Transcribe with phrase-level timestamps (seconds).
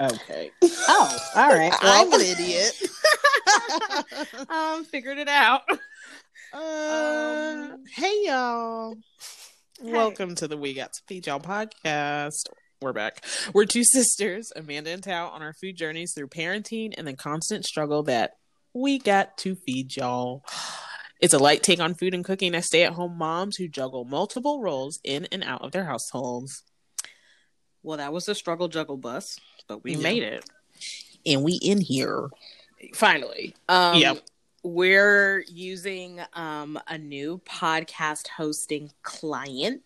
[0.00, 0.50] Okay.
[0.62, 1.74] Oh, all right.
[1.82, 2.82] I'm an idiot.
[4.48, 5.62] um, figured it out.
[6.52, 8.96] Um, hey y'all.
[9.80, 9.92] Hey.
[9.92, 12.42] Welcome to the We Got to Feed Y'all podcast.
[12.82, 13.24] We're back.
[13.54, 17.66] We're two sisters, Amanda and Tao, on our food journeys through parenting and the constant
[17.66, 18.32] struggle that
[18.74, 20.42] we got to feed y'all.
[21.20, 24.06] It's a light take on food and cooking as stay at home moms who juggle
[24.06, 26.64] multiple roles in and out of their households.
[27.82, 29.38] Well, that was a struggle juggle bus,
[29.70, 30.02] but we Yeah.
[30.02, 30.44] made it
[31.24, 32.28] And we in here.
[32.94, 33.54] finally.
[33.68, 34.22] Um, Yep.
[34.64, 39.82] We're using um, a new podcast hosting client.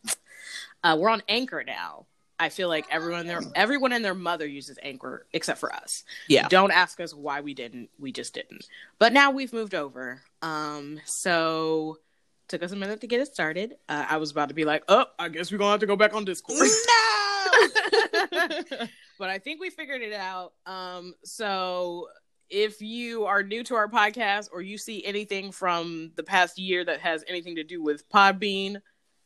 [0.82, 2.06] Uh, we're on Anchor now.
[2.40, 6.02] I feel like everyone there, everyone and their mother uses Anchor except for us.
[6.28, 6.48] Yeah.
[6.48, 7.90] Don't ask us why we didn't.
[7.98, 8.66] We just didn't.
[8.98, 10.22] But now we've moved over.
[10.42, 11.98] Um, so
[12.48, 13.76] took us a minute to get it started.
[13.88, 15.94] Uh, I was about to be like, oh, I guess we're gonna have to go
[15.96, 16.58] back on Discord.
[19.18, 20.52] but I think we figured it out.
[20.66, 22.08] Um, so
[22.50, 26.84] if you are new to our podcast or you see anything from the past year
[26.84, 28.80] that has anything to do with Podbean,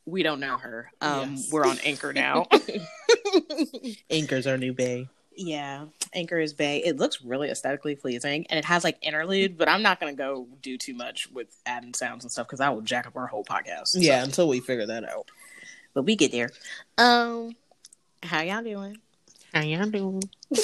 [0.06, 0.90] we don't know her.
[1.00, 1.52] Um, Yes.
[1.52, 2.46] we're on Anchor now.
[4.10, 5.08] Anchor's our new bay.
[5.36, 6.78] yeah, Anchor is Bay.
[6.84, 9.56] It looks really aesthetically pleasing, and it has like interlude.
[9.58, 12.70] But I'm not gonna go do too much with adding sounds and stuff because I
[12.70, 13.88] will jack up our whole podcast.
[13.88, 15.28] So- Yeah, until we figure that out.
[15.94, 16.50] but we get there.
[16.96, 17.54] Um,
[18.22, 18.96] how y'all doing?
[19.52, 20.22] How y'all doing?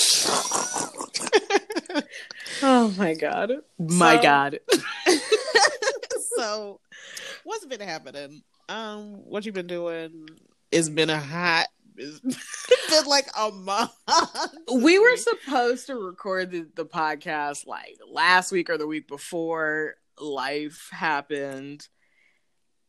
[2.62, 4.58] Oh my god, my So- god.
[6.36, 6.80] so
[7.44, 10.26] what's been happening um what you been doing
[10.72, 12.20] it's been a hot it's
[12.90, 13.92] been like a month
[14.72, 19.94] we were supposed to record the, the podcast like last week or the week before
[20.18, 21.86] life happened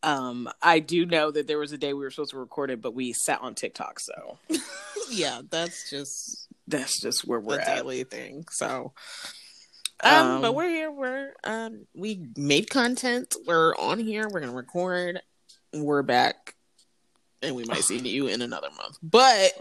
[0.06, 2.81] um i do know that there was a day we were supposed to record it
[2.81, 4.38] but we sat on tiktok so.
[5.12, 7.75] Yeah that's just that's just where we're at.
[7.75, 8.94] daily thing so.
[10.03, 14.52] Um, Um, but we're here we're um we made content we're on here we're gonna
[14.53, 15.22] record
[15.74, 16.56] we're back
[17.44, 19.52] and we might see you in another month but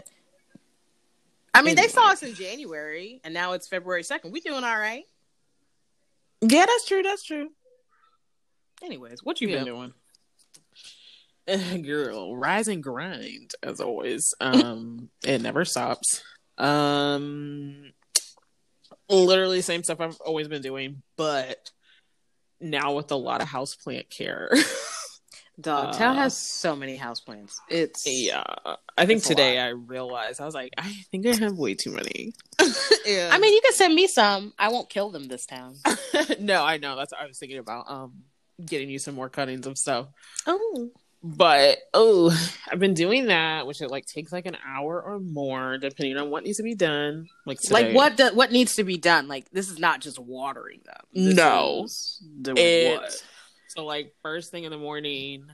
[1.53, 4.79] i mean they saw us in january and now it's february 2nd we doing all
[4.79, 5.03] right.
[6.41, 7.49] Yeah that's true that's true.
[8.83, 9.57] Anyways what you Yeah.
[9.57, 9.93] been doing
[11.83, 14.33] girl rise and grind as always.
[14.39, 16.23] Um it never stops.
[16.57, 17.91] Um
[19.07, 21.69] literally same stuff i've always been doing but
[22.59, 24.49] now with a lot of houseplant care.
[25.61, 27.53] Dog Uh, Tao has so many houseplants.
[27.69, 28.43] It's yeah.
[28.97, 32.33] I think today i realized i was like i think i have way too many.
[32.59, 34.53] I mean you can send me some.
[34.57, 35.75] I won't kill them this time.
[36.39, 36.95] No i know.
[36.95, 38.23] That's what i was thinking about um
[38.65, 40.07] getting you some more cuttings of stuff.
[40.47, 40.89] Oh
[41.25, 42.29] but oh
[42.71, 46.29] i've been doing that which it like takes like an hour or more depending on
[46.29, 47.87] what needs to be done like today.
[47.87, 51.01] like what do, what needs to be done like this is not just watering them
[51.13, 51.87] This No.
[52.55, 53.23] It- what
[53.69, 55.45] so like first thing in the morning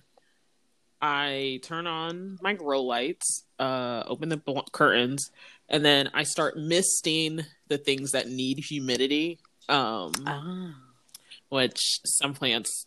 [1.02, 5.32] i turn on my grow lights uh open the bl- curtains
[5.70, 9.40] and then i start misting the things that need humidity
[9.70, 10.76] um ah.
[11.50, 12.86] which some plants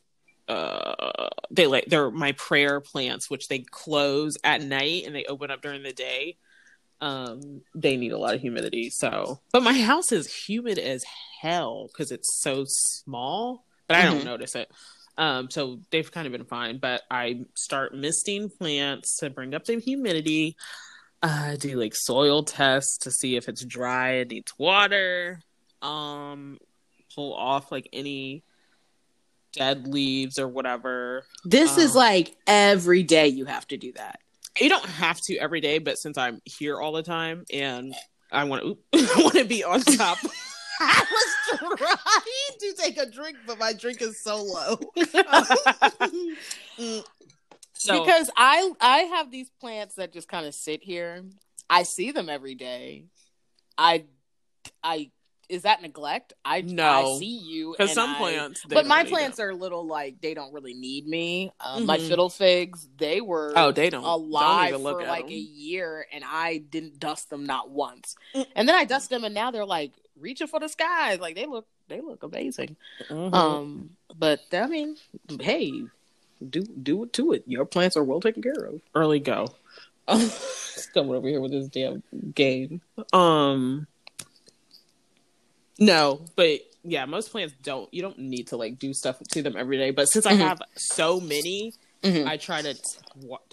[0.49, 5.51] uh they like they're my prayer plants which they close at night and they open
[5.51, 6.37] up during the day.
[7.01, 9.41] Um they need a lot of humidity so.
[9.53, 11.05] But my house is humid as
[11.41, 14.25] hell because it's so small but i don't Mhm.
[14.25, 14.71] notice it.
[15.19, 19.65] Um so they've kind of been fine but i start misting plants to bring up
[19.65, 20.57] the humidity.
[21.23, 25.41] Uh do like soil tests to see if it's dry it needs water
[25.81, 26.59] um
[27.15, 28.43] pull off like any
[29.55, 31.25] dead leaves or whatever.
[31.45, 31.99] this is Oh.
[31.99, 34.21] like every day you have to do that
[34.61, 37.95] You don't have to every day, but since I'm here all the time and
[38.31, 38.79] I want to,
[39.17, 40.19] I want to be on top.
[40.81, 44.79] I was trying to take a drink, but my drink is so low.
[47.77, 51.23] So because i i have these plants that just kind of sit here
[51.69, 53.07] i see them every day
[53.77, 54.05] i
[54.83, 55.11] i
[55.49, 57.17] is that neglect i No.
[57.17, 60.35] i see you because some I- plants, they but my plants are little like they
[60.35, 61.53] don't really need me.
[61.61, 62.09] Um, My Mhm.
[62.09, 65.33] fiddle figs, they were Oh, they don't don't alive look for like them.
[65.35, 68.17] a year, and I didn't dust them not once.
[68.35, 68.47] Mm.
[68.57, 71.19] And then I dust them, and now they're like reaching for the skies.
[71.21, 72.77] Like they look, they look amazing.
[73.09, 73.35] Mhm.
[73.35, 74.97] Um, but I mean,
[75.41, 75.83] hey,
[76.49, 77.45] do do it to it.
[77.47, 78.81] Your plants are well taken care of.
[78.95, 79.49] early go.
[80.09, 82.03] He's coming over here with this damn
[82.35, 82.81] game.
[83.13, 83.87] Um,
[85.79, 87.93] no, but yeah, most plants don't.
[87.93, 89.91] You don't need to like do stuff to them every day.
[89.91, 90.39] But since I Mhm.
[90.39, 91.73] have so many,
[92.03, 92.27] Mhm.
[92.27, 92.77] I try to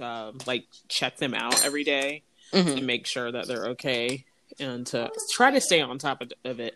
[0.02, 2.78] uh, like check them out every day Mhm.
[2.78, 4.26] and make sure that they're okay.
[4.60, 6.76] and to try to stay on top of, of it.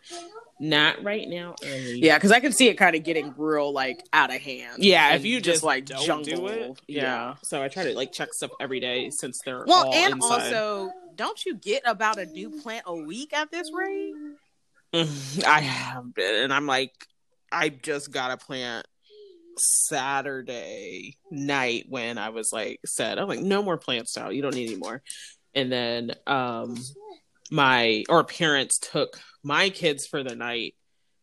[0.61, 1.99] Not right now, early.
[1.99, 4.81] Yeah, because I can see it kind of getting real like out of hand.
[4.81, 7.35] Yeah, if you just like don't jungle, do it, yeah.
[7.43, 10.31] So I try to like check stuff every day since they're Well, and inside.
[10.53, 14.13] also, don't you get about a new plant a week at this rate?
[15.45, 16.93] I have been, and I'm like,
[17.51, 18.87] I just got a plant
[19.57, 24.35] Saturday night when I was like said, I'm like, no more plants out.
[24.35, 25.01] You don't need any more.
[25.53, 26.77] And then um
[27.51, 30.75] my or parents took my kids for the night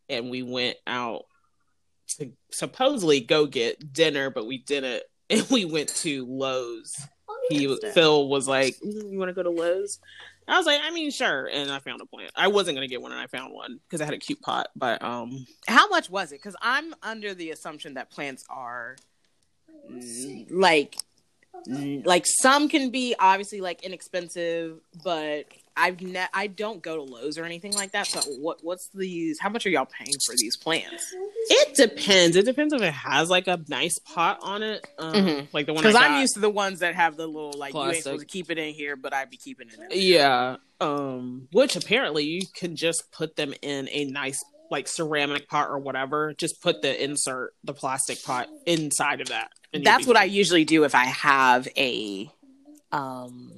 [0.09, 1.25] and we went out
[2.19, 6.95] to supposedly go get dinner, but we didn't and we went to Lowe's.
[7.49, 9.99] He Phil was like, "Mm, "You want to go to Lowe's?"
[10.49, 12.33] I was like, "I mean, sure." And I found a plant.
[12.35, 14.69] I wasn't gonna get one, and I found one because I had a cute pot.
[14.77, 16.37] But um, How much was it?
[16.37, 18.97] Because I'm under the assumption that plants are
[20.51, 20.97] like
[22.05, 27.39] like some can be obviously like inexpensive, but I've ne- I don't go to Lowe's
[27.39, 28.07] or anything like that.
[28.07, 29.39] So what what's these?
[29.41, 31.15] How much are y'all paying for these plants?
[31.51, 32.37] it depends.
[32.37, 35.49] It depends if it has like a nice pot on it, um, Mhm.
[35.53, 37.83] like the one Because I'm used to the ones that have the little like you
[37.83, 39.81] ain't supposed to keep it in here, but I'd be keeping it in.
[39.89, 39.97] there.
[39.99, 40.57] Yeah.
[40.81, 45.79] Um, which apparently you can just put them in a nice like ceramic pot or
[45.79, 46.33] whatever.
[46.39, 49.51] Just put the insert, the plastic pot inside of that.
[49.73, 52.31] That's what I usually do if I have a
[52.91, 53.53] um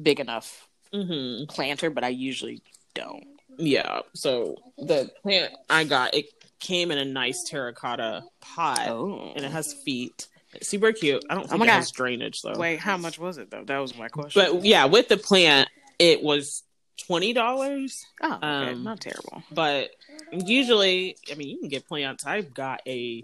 [0.00, 1.48] big enough Mhm.
[1.48, 2.62] planter, but I usually
[2.94, 3.24] don't.
[3.58, 4.00] Yeah.
[4.14, 6.26] So the plant I got, it
[6.60, 9.32] came in a nice terracotta pot Oh.
[9.34, 10.28] and it has feet.
[10.54, 11.24] It's super cute.
[11.30, 11.74] I don't think my it God.
[11.76, 12.54] has drainage though.
[12.58, 13.64] Wait, how much was it though?
[13.64, 14.42] That was my question.
[14.54, 15.68] But yeah, with the plant,
[15.98, 16.62] it was
[16.98, 18.04] twenty dollars.
[18.22, 19.42] oh, okay, um, not terrible.
[19.50, 19.90] But
[20.30, 22.26] usually, I mean, you can get plants.
[22.26, 23.22] I've got a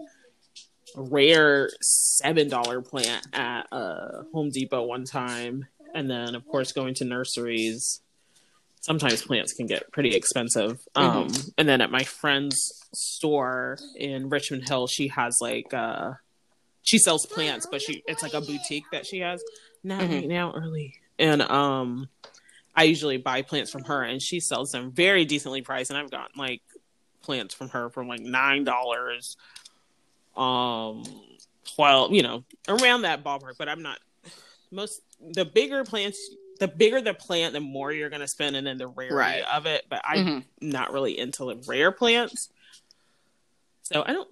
[0.96, 6.94] rare seven dollar plant at uh, Home Depot one time, and then of course going
[6.94, 8.00] to nurseries.
[8.80, 10.78] Sometimes plants can get pretty expensive.
[10.94, 12.56] Um, and then at my friend's
[12.94, 16.12] store in Richmond Hill, she has like uh,
[16.82, 19.42] she sells plants, but she it's like a boutique that she has.
[19.84, 20.10] Not Mhm.
[20.20, 22.08] right now, early, and um,
[22.74, 25.90] I usually buy plants from her, and she sells them very decently priced.
[25.90, 26.62] And I've gotten like
[27.22, 29.36] plants from her for like nine dollars,
[30.36, 31.02] um,
[31.74, 33.54] twelve, you know, around that ballpark.
[33.58, 33.98] But I'm not
[34.70, 35.00] most
[35.34, 36.18] the bigger plants.
[36.60, 39.44] The bigger the plant, the more you're going to spend, and then the rarity Right.
[39.54, 39.86] of it.
[39.88, 40.44] But I'm Mhm.
[40.60, 42.48] not really into the rare plants,
[43.84, 44.28] so I don't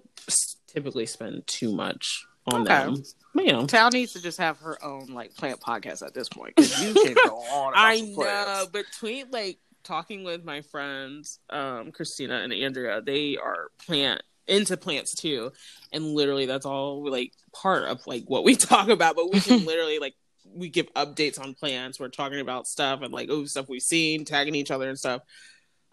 [0.66, 2.74] typically spend too much on Okay.
[2.74, 3.04] them.
[3.34, 6.28] But, you know, Tal needs to just have her own like plant podcast at this
[6.28, 7.72] point because you can go on.
[7.76, 14.22] I know between like talking with my friends, um, Christina and Andrea, they are plant
[14.48, 15.52] into plants too,
[15.92, 19.14] and literally that's all like part of like what we talk about.
[19.16, 20.14] But we can literally like
[20.54, 21.98] we give updates on plans.
[22.00, 25.22] We're talking about stuff and like oh stuff we've seen, tagging each other and stuff.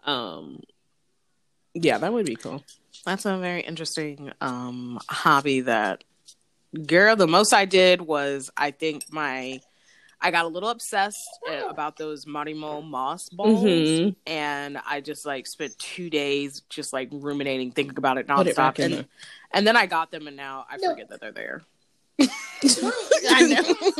[0.04, 0.60] Um,
[1.74, 2.62] yeah, that would be cool.
[3.04, 6.04] That's a very interesting um hobby that
[6.86, 9.60] girl the most I did was I think my
[10.20, 14.16] I got a little obsessed uh, about those Marimo moss balls Mhm.
[14.26, 18.56] and I just like spent 2 days just like ruminating thinking about it Put it
[18.56, 19.06] nonstop and,
[19.52, 21.62] and then I got them and now I forget that they're there.
[22.20, 23.93] I know.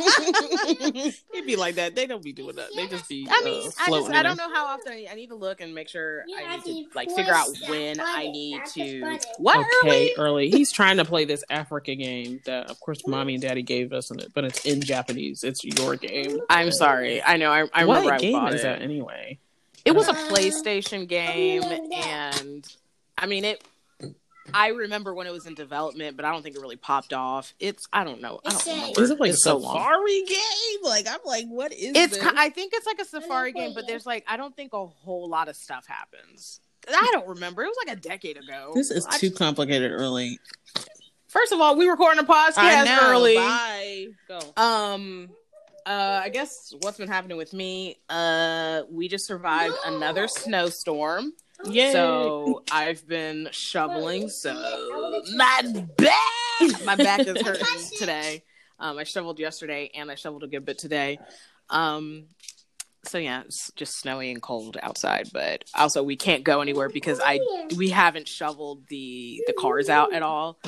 [1.33, 1.95] It'd be like that.
[1.95, 2.69] They don't be doing that.
[2.75, 3.27] They just be.
[3.29, 5.61] I mean, uh, I just I don't know how often I, I need to look
[5.61, 8.27] and make sure You I have need to to like figure out that when I
[8.27, 10.13] need That's to what Okay, early?
[10.17, 10.49] early.
[10.49, 14.11] He's trying to play this Africa game that, of course, mommy and daddy gave us,
[14.11, 15.43] in it, but it's in Japanese.
[15.43, 16.39] It's your game.
[16.49, 17.21] I'm sorry.
[17.23, 17.51] I know.
[17.51, 18.63] I, I what remember I game bought is it.
[18.63, 19.39] that anyway?
[19.85, 22.67] It was a Uh, PlayStation game, something and
[23.17, 23.63] I mean it.
[24.53, 27.53] I remember when it was in development, but I don't think it really popped off.
[27.59, 28.39] It's I don't know.
[28.45, 29.01] I don't It's a- remember.
[29.03, 29.75] Is it like It's a so long.
[29.77, 30.83] Safari game?
[30.83, 31.97] Like I'm like, what is it?
[31.97, 32.25] It's this?
[32.37, 35.27] I think it's like a Safari game, but there's like I don't think a whole
[35.29, 36.59] lot of stuff happens.
[36.87, 37.63] I don't remember.
[37.63, 38.71] It was like a decade ago.
[38.75, 39.91] this is I- too complicated.
[39.91, 40.39] Early.
[41.27, 43.35] First of all, we recording a podcast early.
[43.35, 44.07] Bye.
[44.27, 44.39] Go.
[44.55, 45.29] Um,
[45.85, 47.97] uh, I guess what's been happening with me?
[48.09, 49.97] Uh, we just survived No.
[49.97, 51.33] another snowstorm.
[51.63, 51.91] Yay.
[51.93, 54.29] So I've been shoveling.
[54.29, 54.53] So
[55.35, 57.65] my back, my back is hurting
[57.97, 58.43] today.
[58.79, 61.17] Um, I shoveled yesterday and I shoveled a good bit today.
[61.69, 62.25] Um,
[63.05, 65.29] so yeah, it's just snowy and cold outside.
[65.31, 67.39] But also we can't go anywhere because I
[67.77, 70.59] we haven't shoveled the the cars out at all.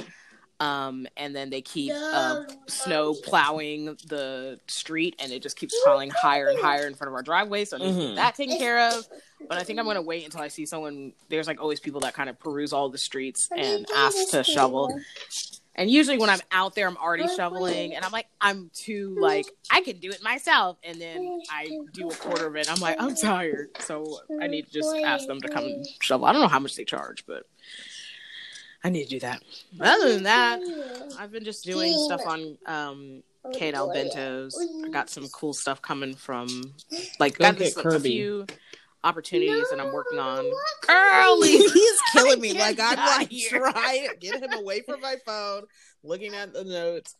[0.60, 6.10] Um, and then they keep uh, snow plowing the street, and it just keeps piling
[6.10, 7.63] higher and higher in front of our driveway.
[7.65, 8.15] So I need to get Mhm.
[8.15, 9.08] that taken care of.
[9.48, 11.13] But I think I'm gonna wait until I see someone.
[11.29, 15.00] There's like always people that kind of peruse all the streets and ask to shovel.
[15.75, 19.46] And usually when I'm out there, I'm already shoveling, and I'm like, I'm too like
[19.70, 22.70] I can do it myself, and then I do a quarter of it.
[22.72, 26.25] I'm like, I'm tired, so I need to just ask them to come and shovel.
[26.25, 27.44] I don't know how much they charge, but
[28.84, 29.44] I need to do that.
[29.79, 30.62] Other than that,
[31.20, 34.53] I've been just doing stuff on um K&L bentos.
[34.84, 36.74] I got some cool stuff coming from
[37.20, 38.10] like Go got get this, a Kirby.
[38.10, 38.46] few
[39.04, 40.46] opportunities that I'm working on.
[40.89, 41.58] Early.
[41.58, 42.54] He's killing me.
[42.54, 43.50] Like I'm like here.
[43.50, 45.63] trying to get him away from my phone,
[46.04, 47.16] looking at the notes.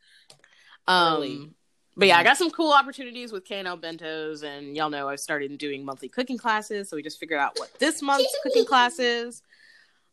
[0.88, 1.38] Early.
[1.38, 1.56] Um,
[1.96, 5.58] but yeah, I got some cool opportunities with K&L bentos, and y'all know I've started
[5.58, 6.90] doing monthly cooking classes.
[6.90, 9.42] So we just figured out what this month's cooking class is.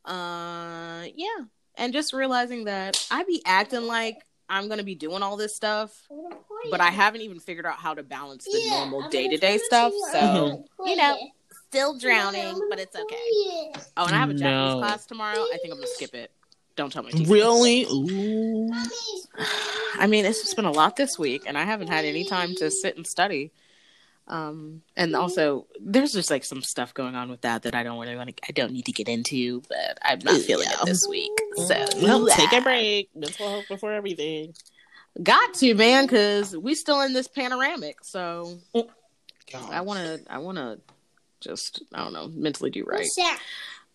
[0.05, 1.45] Uh, yeah,
[1.77, 4.17] and just realizing that I be acting like
[4.49, 6.07] I'm gonna be doing all this stuff,
[6.71, 9.93] but I haven't even figured out how to balance the normal day to day stuff.
[10.13, 11.19] So you know,
[11.75, 13.17] still drowning, but it's okay.
[13.97, 14.79] Oh, and I have a Japanese No.
[14.79, 15.45] class tomorrow.
[15.53, 16.31] I think I'm gonna skip it.
[16.77, 17.33] Don't tell my teacher.
[17.33, 17.85] Really?
[17.91, 18.73] Ooh.
[19.99, 22.55] I mean, it's just been a lot this week, and I haven't had any time
[22.57, 23.51] to sit and study.
[24.29, 27.99] Um, and also, there's just like some stuff going on with that that I don't
[27.99, 28.43] really want to.
[28.49, 31.33] I don't need to get into, but I'm not feeling it this week.
[31.57, 33.11] So Well, take a break.
[33.17, 34.55] Mental health before everything.
[35.23, 37.99] Got to man, because we still in this panoramic.
[38.03, 38.59] So
[39.53, 39.73] God.
[39.73, 40.33] I want to.
[40.33, 40.81] I want to
[41.45, 41.83] just.
[41.93, 42.29] I don't know.
[42.29, 43.07] Mentally do right.
[43.17, 43.39] that?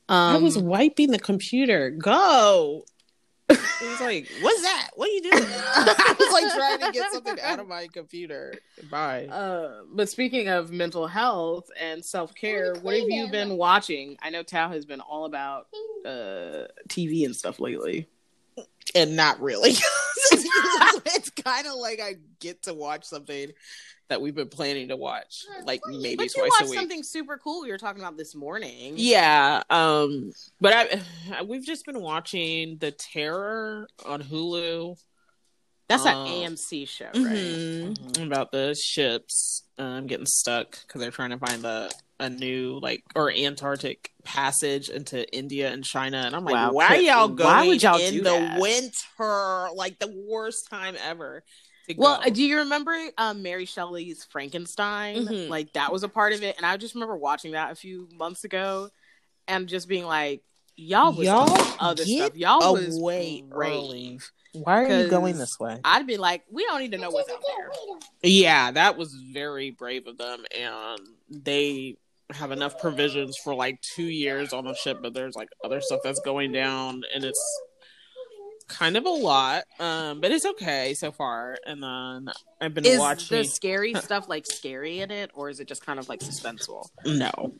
[0.07, 1.89] Um, I was wiping the computer.
[1.91, 2.85] Go.
[3.49, 4.89] He was like, "What's that?
[4.95, 8.53] What are you doing?" I was like trying to get something out of my computer.
[8.89, 9.27] Bye.
[9.27, 14.17] Uh, but speaking of mental health and self care, what have you been watching?
[14.21, 15.67] I know Tao has been all about
[16.05, 18.07] uh, TV and stuff lately.
[18.95, 19.75] and not really.
[21.15, 23.51] it's kind of like I get to watch something
[24.09, 26.79] that we've been planning to watch, like maybe But twice a week.
[26.79, 28.93] something super cool we were talking about this morning.
[28.97, 30.73] Yeah, um, but
[31.31, 34.97] I we've just been watching The Terror on Hulu.
[35.87, 37.15] That's an Uh, AMC show, right?
[37.15, 38.25] Mhm.
[38.27, 43.03] About the ships um, getting stuck because they're trying to find a a new like
[43.15, 47.67] or Antarctic passage into India and China, and I'm like, Wow, why y'all going why
[47.67, 48.59] would y'all in the that?
[48.59, 51.43] winter, like the worst time ever?
[51.87, 52.29] To Well, go.
[52.29, 55.25] do you remember um, Mary Shelley's Frankenstein?
[55.25, 55.49] Mhm.
[55.49, 58.07] Like that was a part of it, and I just remember watching that a few
[58.13, 58.89] months ago,
[59.47, 60.43] and just being like,
[60.75, 61.47] "Y'all was Y'all
[61.79, 62.35] other stuff.
[62.35, 64.19] Y'all was brave." early.
[64.53, 65.79] Why are you going this way?
[65.83, 67.69] I'd be like, "We don't need to know what's out there."
[68.23, 70.99] Yeah, that was very brave of them, and
[71.29, 71.97] they
[72.31, 76.01] have enough provisions for like two years on the ship, but there's like other stuff
[76.03, 77.59] that's going down, and it's
[78.67, 79.63] kind of a lot.
[79.79, 81.57] Um, but it's okay so far.
[81.65, 83.37] And then I've been Is watching.
[83.39, 86.87] the scary stuff like scary in it, or is it just kind of like suspenseful?
[87.05, 87.53] No,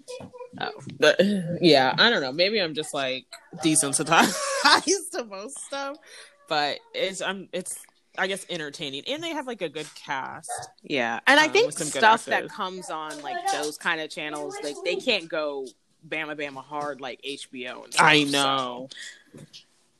[0.59, 1.19] Oh, but
[1.61, 2.31] yeah, I don't know.
[2.31, 3.25] Maybe I'm just like
[3.63, 4.35] desensitized
[5.11, 5.97] to most stuff,
[6.47, 7.77] but it's I'm it's
[8.19, 10.51] I guess entertaining, and they have like a good cast.
[10.83, 11.19] yeah.
[11.25, 14.75] And I Um, think some stuff that comes on like those kind of channels, like
[14.83, 15.65] they can't go
[16.07, 18.05] Bama Bama hard like HBO and stuff.
[18.05, 18.89] I so, know.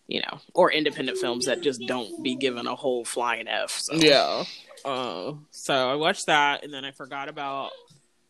[0.08, 3.72] you know, or independent films that just don't be given a whole flying F.
[3.72, 3.96] So.
[3.96, 4.44] Yeah.
[4.86, 7.72] Uh, so I watched that, and then I forgot about.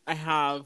[0.08, 0.66] I have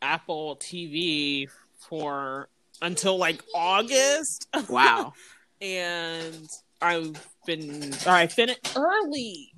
[0.00, 2.48] Apple TV for
[2.80, 5.12] until like August, Wow.
[5.60, 6.48] and
[6.82, 7.92] I've been.
[8.06, 9.48] Or I finished early.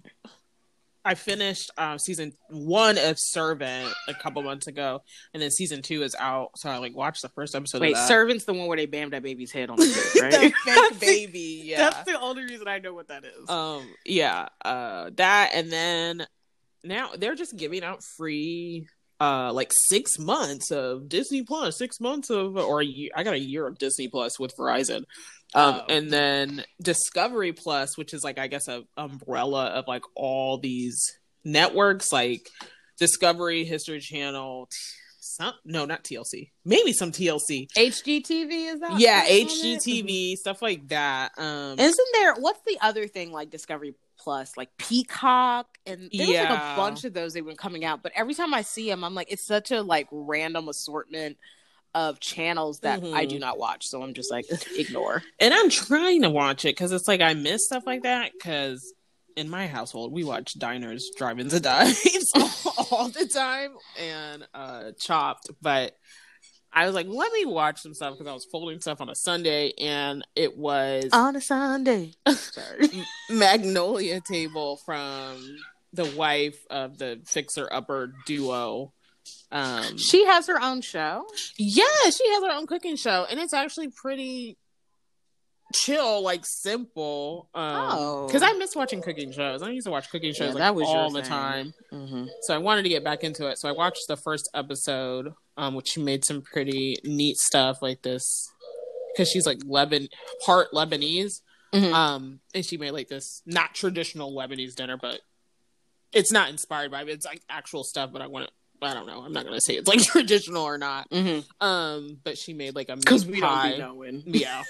[1.07, 5.03] I finished uh, season one of Servant a couple months ago,
[5.35, 6.53] and then season two is out.
[6.57, 7.83] So I like watched the first episode.
[7.83, 8.09] Wait, of that.
[8.09, 10.53] Servant's the one where they bammed that baby's head on the bed, right?
[10.65, 11.63] the fake baby.
[11.65, 11.91] Yeah.
[11.91, 13.51] That's the only reason I know what that is.
[13.51, 16.27] um yeah uh that and then
[16.83, 18.89] now they're just giving out free
[19.21, 23.35] uh like six months of disney plus six months of or a year, i got
[23.35, 25.05] a year of disney plus with verizon
[25.55, 25.85] um Oh.
[25.89, 31.01] and then discovery plus which is like i guess a umbrella of like all these
[31.45, 32.49] networks like
[32.99, 34.69] discovery history channel
[35.21, 38.99] some no not tlc maybe some tlc HGTV is that?
[39.01, 39.81] yeah that's on it?
[39.81, 42.35] hgtv stuff like that um Isn't there?
[42.35, 47.13] What's the other thing like Discovery Plus, like Peacock, and there's like a bunch of
[47.13, 48.03] those they've been coming out.
[48.03, 51.37] But every time I see them, I'm like, it's such a like random assortment
[51.95, 53.29] of channels that I Mhm.
[53.29, 53.87] do not watch.
[53.87, 54.47] So I'm just like,
[54.77, 55.23] ignore.
[55.41, 58.33] And I'm trying to watch it because it's like I miss stuff like that.
[58.33, 58.93] Because
[59.37, 62.33] in my household, we watch Diners, Drive-ins, and Dives
[62.91, 65.51] all the time, and uh Chopped.
[65.63, 65.97] But
[66.73, 69.15] I was like, let me watch some stuff because I was folding stuff on a
[69.15, 72.15] Sunday, and it was On a Sunday.
[72.29, 72.89] Sorry.
[73.31, 75.57] Magnolia Table from
[75.93, 78.93] the wife of the Fixer Upper duo.
[79.53, 81.27] Um, she has her own show.
[81.59, 84.57] yeah, she has her own cooking show, and it's actually pretty
[85.73, 87.49] chill, like simple.
[87.55, 88.27] Um, Oh.
[88.27, 89.63] because I miss watching cooking shows.
[89.63, 91.31] I used to watch cooking shows Yeah, like that was all the thing.
[91.31, 91.75] time.
[91.93, 92.27] Mm-hmm.
[92.43, 93.59] So I wanted to get back into it.
[93.59, 98.03] So I watched the first episode, um, which she made some pretty neat stuff like
[98.03, 98.49] this
[99.13, 100.09] because she's like Leban
[100.45, 101.41] part Lebanese.
[101.73, 101.93] Mhm.
[101.93, 105.21] Um, and she made like this not traditional Lebanese dinner, but
[106.13, 107.09] it's not inspired by it.
[107.09, 108.53] It's like actual stuff, but I want to.
[108.85, 109.23] I don't know.
[109.23, 111.11] I'm not gonna say it's like traditional or not.
[111.11, 111.67] Mm-hmm.
[111.67, 113.71] Um, but she made like a meat Because we pie.
[113.71, 114.23] don't be knowing.
[114.27, 114.63] Yeah.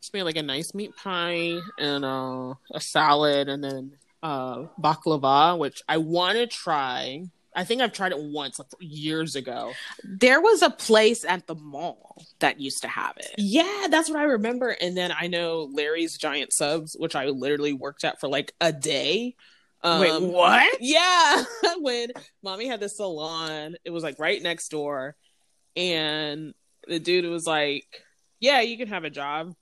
[0.00, 3.92] She made like a nice meat pie and uh, a salad and then
[4.22, 7.24] uh, baklava, which I want to try.
[7.56, 9.72] I think I've tried it once like years ago.
[10.02, 13.30] There was a place at the mall that used to have it.
[13.38, 14.70] Yeah, that's what I remember.
[14.70, 18.72] And then I know Larry's Giant Subs, which I literally worked at for like a
[18.72, 19.36] day.
[19.84, 20.78] Um, Wait, what?
[20.80, 21.44] Yeah,
[21.78, 22.08] when
[22.42, 25.14] mommy had the salon, it was like right next door,
[25.76, 26.54] and
[26.88, 27.86] the dude was like,
[28.40, 29.54] "Yeah, you can have a job."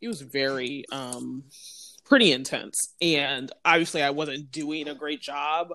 [0.00, 1.44] It was very, um,
[2.06, 5.68] pretty intense, and obviously, I wasn't doing a great job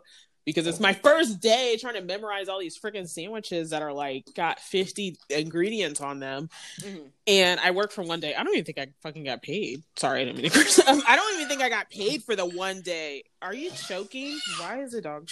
[0.45, 4.25] because it's my first day trying to memorize all these freaking sandwiches that are like
[4.35, 6.49] got fifty ingredients on them,
[6.81, 7.09] Mhm.
[7.27, 8.35] and I worked for one day.
[8.35, 9.83] I don't even think I fucking got paid.
[9.95, 10.79] Sorry, I didn't mean to curse.
[10.87, 13.23] I don't even think I got paid for the one day.
[13.41, 14.39] Are you choking?
[14.59, 15.27] Why is the dog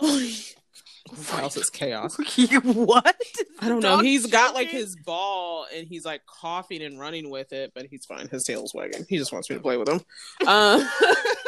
[0.00, 0.34] choking?
[1.12, 2.16] This house is chaos.
[2.62, 3.16] what?
[3.58, 3.98] I don't know.
[3.98, 8.06] He's got like his ball and he's like coughing and running with it, but he's
[8.06, 8.28] fine.
[8.28, 9.06] His tail's wagging.
[9.08, 10.00] He just wants me to play with him.
[10.46, 10.88] Um,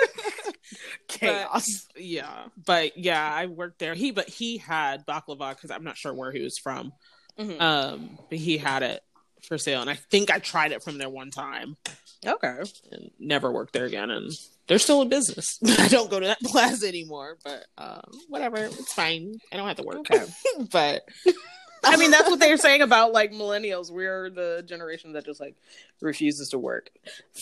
[1.08, 1.86] chaos.
[1.96, 3.94] yeah, but yeah, I worked there.
[3.94, 6.92] He, but he had baklava because I'm not sure where he was from.
[7.38, 7.60] Mhm.
[7.60, 9.02] Um, but he had it
[9.42, 11.76] for sale, and I think I tried it from there one time
[12.26, 12.62] okay.
[12.90, 14.10] and never worked there again.
[14.10, 14.30] And
[14.66, 15.58] they're still in business.
[15.78, 19.38] I don't go to that plaza anymore, but uh, whatever, it's fine.
[19.52, 19.98] I don't have to work.
[19.98, 20.24] Okay.
[20.70, 21.02] but
[21.84, 23.90] I mean, that's what they're saying about like millennials.
[23.90, 25.56] We're the generation that just like
[26.00, 26.90] refuses to work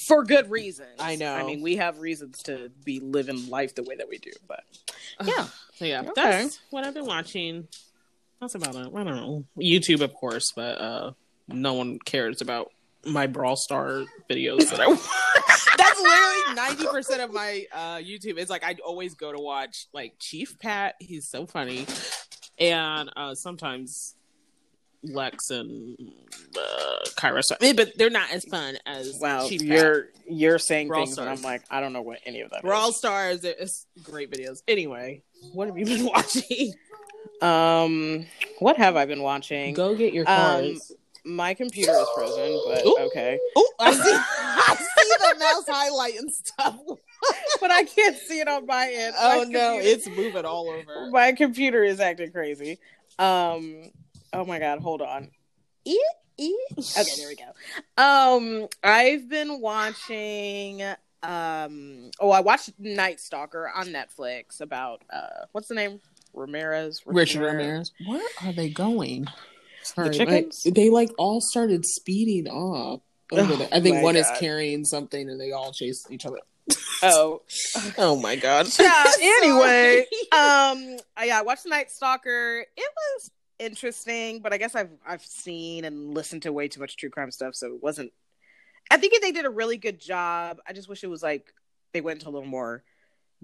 [0.08, 0.96] for good reasons.
[0.98, 1.34] I know.
[1.34, 4.64] I mean, we have reasons to be living life the way that we do, but
[5.24, 6.12] yeah, so yeah, Okay.
[6.14, 7.68] that's what I've been watching.
[8.40, 8.88] That's about it.
[8.94, 9.44] I don't know.
[9.58, 11.12] YouTube, of course, but uh,
[11.48, 12.70] no one cares about
[13.04, 15.76] my Brawl Star videos that I watch.
[15.76, 18.38] That's literally ninety percent of my uh, YouTube.
[18.38, 20.94] It's like I always go to watch like Chief Pat.
[21.00, 21.86] He's so funny,
[22.58, 24.14] and uh, sometimes
[25.02, 25.96] Lex and
[26.56, 27.42] uh, Kyra.
[27.42, 29.68] Star- eh, but they're not as fun as wow, Chief Pat.
[29.68, 32.62] you're you're saying Brawl things, and I'm like, I don't know what any of that.
[32.62, 33.44] Brawl Stars.
[33.44, 34.62] It's great videos.
[34.68, 36.74] Anyway, what have you been watching?
[37.40, 38.26] Um,
[38.58, 39.74] what have I been watching?
[39.74, 40.92] Go get your Um, cards.
[41.24, 42.96] My computer is frozen, but Ooh.
[43.06, 43.38] okay.
[43.56, 44.00] Oh, I see.
[44.12, 46.78] I see the mouse highlight and stuff.
[47.60, 49.14] but I can't see it on my end.
[49.18, 51.10] Oh My no, computer- it's moving all over.
[51.10, 52.78] my computer is acting crazy.
[53.18, 53.90] Um,
[54.32, 55.30] oh my god, hold on.
[56.38, 57.52] Okay, there we go.
[58.02, 60.82] Um, I've been watching.
[61.22, 66.00] Um, oh, I watched Night Stalker on Netflix about uh, what's the name?
[66.32, 67.02] Ramirez.
[67.04, 67.92] Richard Ramirez.
[68.06, 69.26] Where are they going?
[69.82, 70.62] Sorry, chickens?
[70.64, 73.00] my- they like all started speeding off.
[73.32, 73.68] Oh.
[73.70, 76.38] I think my one is carrying something, and they all chase each other.
[77.02, 77.40] Oh,
[77.98, 78.68] Oh my god!
[78.78, 79.04] yeah.
[79.22, 80.00] Anyway,
[80.32, 82.60] um, yeah, I watched Night Stalker.
[82.76, 86.96] It was interesting, but I guess I've I've seen and listened to way too much
[86.96, 88.12] true crime stuff, so it wasn't.
[88.90, 90.58] I think they did a really good job.
[90.66, 91.52] I just wish it was like
[91.92, 92.82] they went into a little more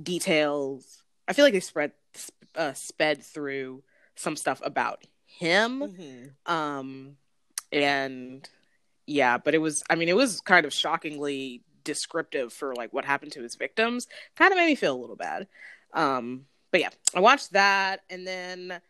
[0.02, 1.02] details.
[1.29, 1.92] I feel like they spread
[2.55, 3.83] uh, sped through
[4.14, 6.31] some stuff about him Mhm.
[6.50, 7.16] um
[7.70, 8.48] and
[9.07, 13.05] yeah but it was i mean it was kind of shockingly descriptive for like what
[13.05, 15.46] happened to his victims kind of made me feel a little bad
[15.92, 18.81] um but yeah i watched that and then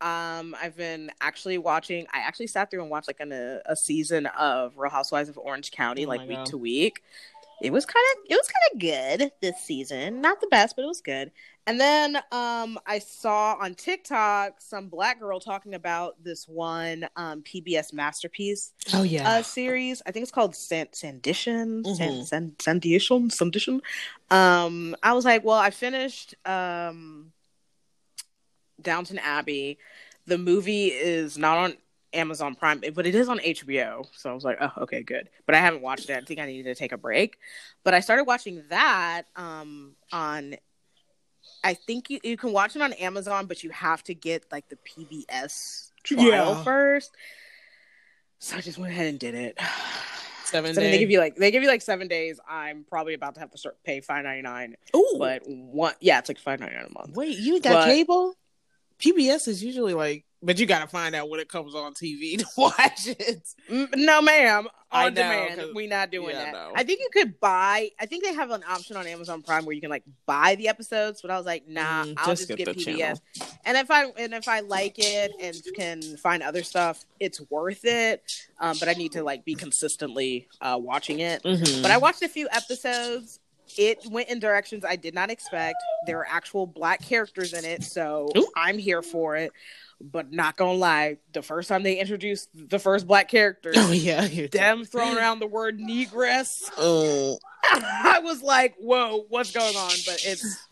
[0.00, 3.76] um i've been actually watching i actually sat through and watched like an, a, a
[3.76, 6.46] season of real housewives of orange county Oh like week God.
[6.46, 7.02] to week
[7.62, 8.80] it was kind of it was kind of
[9.20, 11.30] good this season not the best but it was good
[11.66, 17.40] and then um, I saw on TikTok some black girl talking about this one um,
[17.40, 19.26] PBS masterpiece Oh yeah.
[19.26, 20.02] uh, series.
[20.04, 22.26] I think it's called San- Sandition, San- Mhm.
[22.26, 23.80] San- Sandition, Sandition.
[24.30, 27.32] Um, I was like, well, I finished um,
[28.80, 29.78] Downton Abbey.
[30.26, 31.74] The movie is not on
[32.12, 34.06] Amazon Prime, but it is on HBO.
[34.16, 35.28] So I was like, oh, okay, good.
[35.46, 36.16] But I haven't watched it.
[36.16, 37.38] I think I needed to take a break.
[37.82, 40.54] But I started watching that um, on.
[41.62, 44.68] I think you, you can watch it on Amazon, but you have to get like
[44.68, 46.62] the PBS trial Yeah.
[46.62, 47.10] first.
[48.38, 49.58] So I just went ahead and did it.
[50.44, 52.38] Seven So they give you like they give you like seven days.
[52.48, 54.76] I'm probably about to have to start pay five ninety nine.
[54.94, 57.16] Ooh, But one, yeah, it's like five ninety nine a month.
[57.16, 58.34] wait, you got But- cable?
[59.00, 62.38] PBS is usually like, but you got to find out when it comes on TV
[62.38, 63.42] to watch it.
[63.70, 64.68] Mm, No, ma'am.
[64.92, 65.74] I On know, demand.
[65.74, 66.52] we not doing yeah, that.
[66.52, 66.72] no.
[66.76, 67.90] I think you could buy.
[67.98, 70.68] I think they have an option on Amazon Prime where you can like buy the
[70.68, 71.20] episodes.
[71.20, 72.84] But I was like, nah, Mm, I'll just just, get get, PBS.
[72.84, 73.20] channel.
[73.64, 77.84] And if I and if I like it and can find other stuff, it's worth
[77.84, 78.22] it.
[78.60, 81.42] Um, but I need to like be consistently uh, watching it.
[81.42, 81.82] Mhm.
[81.82, 83.40] But I watched a few episodes.
[83.76, 85.76] It went in directions I did not expect.
[86.06, 88.46] There are actual black characters in it, so Ooh.
[88.56, 89.52] I'm here for it.
[90.00, 94.26] But not gonna lie, the first time they introduced the first black character, oh yeah,
[94.48, 100.20] them throwing around the word negress, Oh, I was like, "Whoa, what's going on?" But
[100.24, 100.68] it's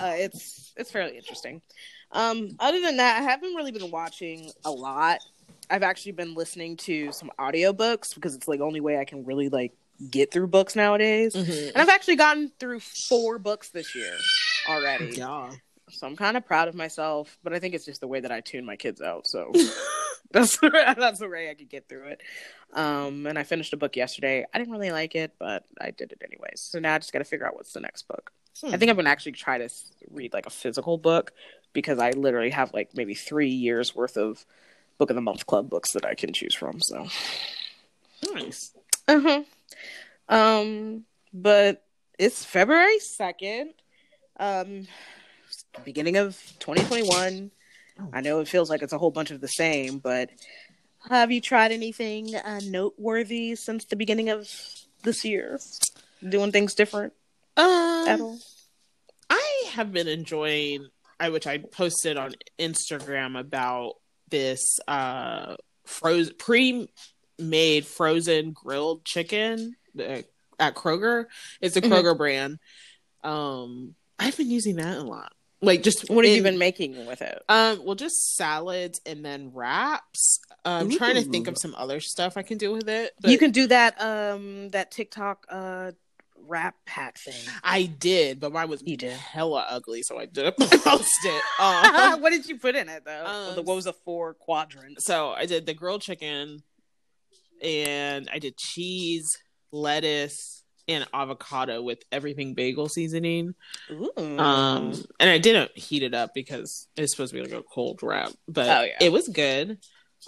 [0.00, 1.62] uh, it's it's fairly interesting.
[2.12, 5.20] Um, other than that, I haven't really been watching a lot.
[5.70, 9.24] I've actually been listening to some audiobooks because it's like the only way I can
[9.24, 9.72] really like
[10.10, 11.34] get through books nowadays.
[11.34, 11.68] Mhm.
[11.68, 14.16] And I've actually gotten through four books this year
[14.68, 15.16] already.
[15.16, 15.52] yeah.
[15.90, 18.30] So I'm kind of proud of myself, but I think it's just the way that
[18.30, 19.26] I tune my kids out.
[19.26, 19.50] So
[20.30, 22.20] that's that's the way I could get through it.
[22.74, 24.44] Um, and I finished a book yesterday.
[24.52, 26.60] I didn't really like it, but I did it anyways.
[26.60, 28.30] So now I just got to figure out what's the next book.
[28.60, 28.74] Hmm.
[28.74, 29.68] I think I'm gonna actually try to
[30.10, 31.32] read like a physical book
[31.72, 34.44] because I literally have like maybe three years worth of
[34.98, 36.80] book of the month club books that I can choose from.
[36.80, 37.06] So
[38.34, 38.72] Nice.
[39.06, 39.44] uh-huh.
[40.28, 41.84] Um, but
[42.18, 43.74] it's February second.
[44.38, 44.86] Um,
[45.74, 47.50] the beginning of 2021.
[48.12, 50.30] I know it feels like it's a whole bunch of the same, but
[51.08, 54.48] have you tried anything uh, noteworthy since the beginning of
[55.02, 55.58] this year?
[56.26, 57.12] Doing things different
[57.56, 58.38] at Um, all?
[59.30, 63.94] I have been enjoying, I which I posted on Instagram about
[64.30, 66.34] this uh frozen
[67.42, 70.22] pre-made frozen grilled chicken uh,
[70.58, 71.26] at Kroger.
[71.60, 71.90] It's a Mhm.
[71.90, 72.58] Kroger brand.
[73.22, 75.32] Um, I've been using that a lot.
[75.60, 77.42] Like just What have you been making with it?
[77.48, 80.38] Um, well, just salads and then wraps.
[80.64, 83.14] I'm trying to think of some other stuff I can do with it.
[83.20, 85.92] But you can do that um that TikTok uh
[86.46, 87.34] wrap pack thing.
[87.64, 89.12] I did, but mine was You did.
[89.14, 91.42] hella ugly, so I didn't post it.
[91.58, 93.26] Um, what did you put in it though?
[93.26, 95.04] Um, what was the four quadrants?
[95.04, 96.62] so I did the grilled chicken,
[97.62, 99.36] and I did cheese,
[99.72, 103.54] lettuce, and avocado with everything bagel seasoning.
[103.90, 104.10] Ooh.
[104.16, 108.00] Um, and I didn't heat it up because it's supposed to be like a cold
[108.02, 108.96] wrap, but Oh, yeah.
[109.00, 109.78] it was good.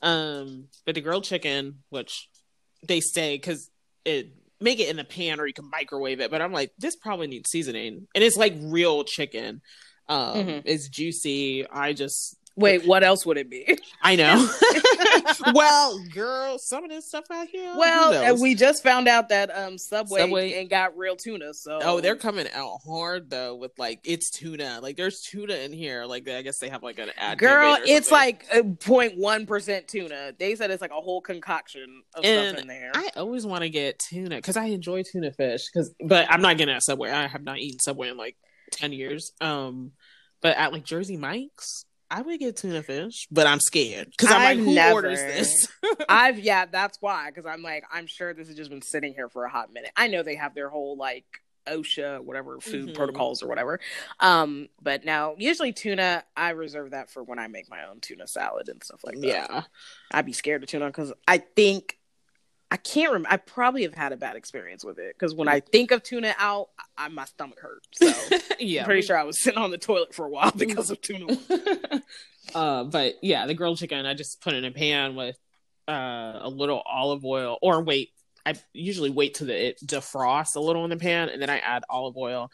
[0.03, 2.29] Um, but the grilled chicken, which
[2.87, 3.71] they say because
[4.05, 6.95] it make it in a pan or you can microwave it, but I'm like, this
[6.97, 9.62] probably needs seasoning, and it's like real chicken.
[10.09, 10.62] Um, Mhm.
[10.64, 11.66] it's juicy.
[11.69, 13.79] I just, Wait, what else would it be?
[14.03, 14.49] I know.
[15.55, 17.75] well, girl, some of this stuff out here.
[17.77, 21.55] well, uh, we just found out that um Subway, Subway- ain't got real tuna.
[21.55, 24.81] So Oh, they're coming out hard though with like it's tuna.
[24.83, 26.05] Like there's tuna in here.
[26.05, 27.38] Like I guess they have like an ad.
[27.38, 27.77] girl.
[27.85, 30.33] It's like 0.1 percent tuna.
[30.38, 32.92] They said it's like a whole concoction of And stuff in there.
[32.94, 35.68] I always want to get tuna because I enjoy tuna fish.
[35.73, 37.11] Because, but I'm not getting at Subway.
[37.11, 38.37] I have not eaten Subway in like
[38.70, 39.33] ten years.
[39.40, 39.92] Um,
[40.42, 44.40] but at like Jersey Mike's, I would get tuna fish, but I'm scared because I'm
[44.42, 45.68] I've like, who never- orders this?
[46.09, 49.29] I've yeah, that's why because I'm like I'm sure this has just been sitting here
[49.29, 49.92] for a hot minute.
[49.96, 51.25] I know they have their whole like
[51.66, 52.94] OSHA whatever food Mhm.
[52.94, 53.79] protocols or whatever.
[54.18, 58.27] Um, but now usually tuna I reserve that for when I make my own tuna
[58.27, 59.27] salad and stuff like that.
[59.27, 59.62] yeah,
[60.11, 61.99] I'd be scared of tuna because I think
[62.70, 63.28] I can't remember.
[63.33, 66.35] I probably have had a bad experience with it because when I think of tuna
[66.38, 67.88] out, I, my stomach hurts.
[67.94, 68.12] So
[68.61, 68.83] yeah.
[68.83, 71.37] I'm pretty sure I was sitting on the toilet for a while because of tuna.
[72.54, 75.37] uh, but yeah, the grilled chicken, I just put in a pan with
[75.88, 78.11] uh, a little olive oil, or wait,
[78.46, 81.59] I usually wait till the, it defrosts a little in the pan, and then I
[81.59, 82.50] add olive oil,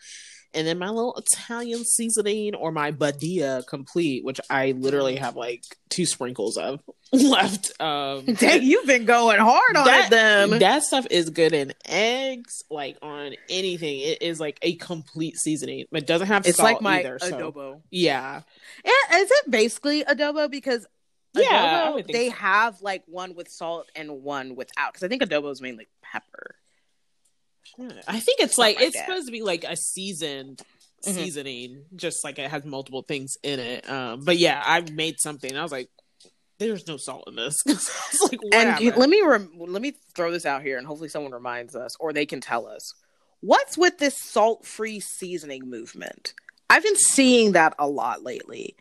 [0.55, 5.62] and then my little Italian seasoning or my Badia complete, which I literally have like
[5.90, 6.81] two sprinkles of
[7.12, 7.72] left.
[7.81, 10.59] Um, Dang, you've been going hard on that, it, then.
[10.61, 14.01] that stuff is good in eggs, like on anything.
[14.01, 15.85] It is like a complete seasoning.
[15.92, 17.18] It doesn't have It's salt like my either.
[17.20, 17.81] so- adobo.
[17.90, 18.40] Yeah,
[18.85, 20.51] Yeah, is it basically adobo?
[20.51, 20.87] Because
[21.42, 22.37] Yeah, adobo, they so.
[22.37, 24.92] have like one with salt and one without.
[24.92, 26.57] Because I think adobo is mainly pepper.
[28.09, 29.07] I think it's like, like it's that.
[29.07, 30.62] supposed to be like a seasoned
[31.05, 31.14] Mhm.
[31.14, 33.88] seasoning, just like it has multiple things in it.
[33.88, 35.57] Um, but yeah, I made something.
[35.57, 35.90] I was like,
[36.59, 37.55] "There's no salt in this.
[37.68, 40.87] I was like, And you- let me rem- let me throw this out here, and
[40.87, 42.92] hopefully someone reminds us, or they can tell us
[43.40, 46.33] what's with this salt-free seasoning movement.
[46.70, 48.75] I've been seeing that a lot lately.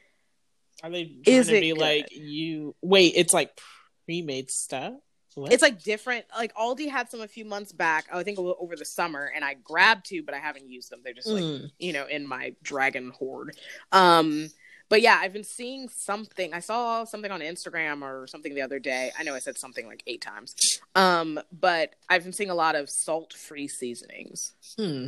[0.83, 1.79] Are they trying Is to be good?
[1.79, 2.75] like you?
[2.81, 3.57] Wait, it's like
[4.05, 4.93] pre-made stuff.
[5.35, 5.51] What?
[5.51, 6.25] It's like different.
[6.37, 8.05] Like Aldi had some a few months back.
[8.13, 11.01] I think over the summer, and I grabbed two, but I haven't used them.
[11.03, 11.71] They're just like Mm.
[11.77, 13.57] you know in my dragon hoard.
[13.91, 14.49] Um,
[14.87, 16.53] but yeah, I've been seeing something.
[16.53, 19.11] I saw something on Instagram or something the other day.
[19.17, 20.55] I know I said something like eight times.
[20.93, 24.53] Um, but I've been seeing a lot of salt-free seasonings.
[24.77, 25.07] Hmm.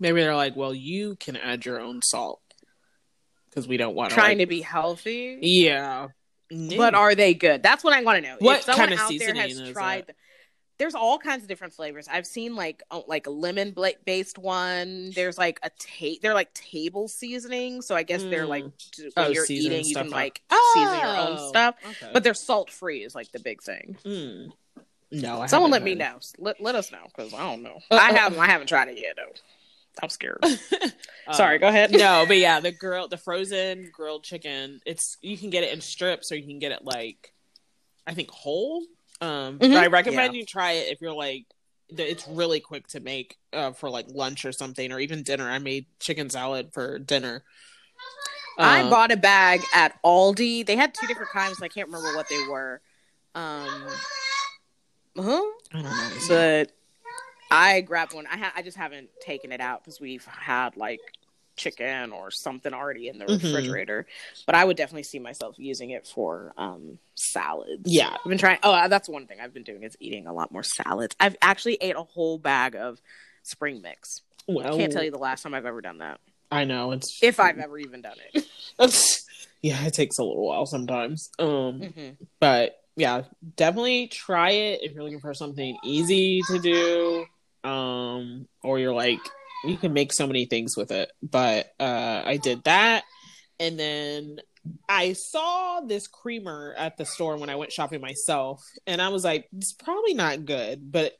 [0.00, 2.40] Maybe they're like, well, you can add your own salt
[3.50, 4.46] because we don't want Trying like...
[4.46, 5.38] to be healthy.
[5.42, 6.08] Yeah.
[6.76, 7.62] But are they good?
[7.62, 8.36] That's what I want to know.
[8.40, 10.12] What kind of out seasoning there has is tried,
[10.78, 12.08] there's all kinds of different flavors.
[12.10, 15.12] I've seen like oh, like a lemon bla- based one.
[15.14, 17.82] There's like a ta- they're like table seasoning.
[17.82, 18.72] So I guess they're like Mm.
[18.98, 20.12] when Oh, you're eating, you can up.
[20.12, 20.42] like
[20.74, 21.76] season your own Oh, stuff.
[21.84, 22.10] Okay.
[22.12, 23.96] But they're salt free is like the big thing.
[24.04, 24.50] Hmm.
[25.12, 26.18] No, I Someone let me know.
[26.38, 27.80] Let, let us know because I don't know.
[27.90, 28.38] Uh, I uh, haven't.
[28.38, 29.32] I haven't tried it yet though.
[30.02, 30.38] I'm scared.
[30.42, 31.58] Uh, Sorry.
[31.58, 31.90] Go ahead.
[31.92, 34.80] no, but yeah, the grill, the frozen grilled chicken.
[34.86, 37.32] It's you can get it in strips or you can get it like,
[38.06, 38.82] I think whole.
[39.20, 39.76] Um, but Mhm.
[39.76, 41.44] I recommend you try it if you're like,
[41.90, 45.50] it's really quick to make uh, for like lunch or something or even dinner.
[45.50, 47.42] I made chicken salad for dinner.
[48.58, 50.64] I Um, bought a bag at Aldi.
[50.66, 51.60] They had two different kinds.
[51.62, 52.80] I can't remember what they were.
[53.34, 53.86] Um,
[55.16, 55.42] huh?
[55.72, 56.10] I don't know.
[56.28, 56.72] But
[57.50, 58.26] I grabbed one.
[58.26, 61.00] I ha- I just haven't taken it out because we've had like
[61.56, 63.42] chicken or something already in the Mhm.
[63.42, 64.06] refrigerator.
[64.46, 67.82] But I would definitely see myself using it for um salads.
[67.84, 68.14] Yeah.
[68.16, 68.58] I've been trying.
[68.62, 71.14] Oh, uh, that's one thing I've been doing is eating a lot more salads.
[71.20, 73.00] I've actually ate a whole bag of
[73.42, 74.22] spring mix.
[74.46, 76.20] well, Can't tell you the last time I've ever done that.
[76.52, 78.44] I know it's If I've ever even done it.
[79.62, 81.30] yeah, it takes a little while sometimes.
[81.38, 83.22] Um, hmm but yeah,
[83.56, 87.26] definitely try it if you're looking for something easy to do.
[87.64, 89.20] Um, or you're like,
[89.64, 91.10] you can make so many things with it.
[91.22, 93.04] But uh, I did that,
[93.58, 94.40] and then
[94.88, 99.24] I saw this creamer at the store when I went shopping myself, and I was
[99.24, 101.14] like, it's probably not good, but.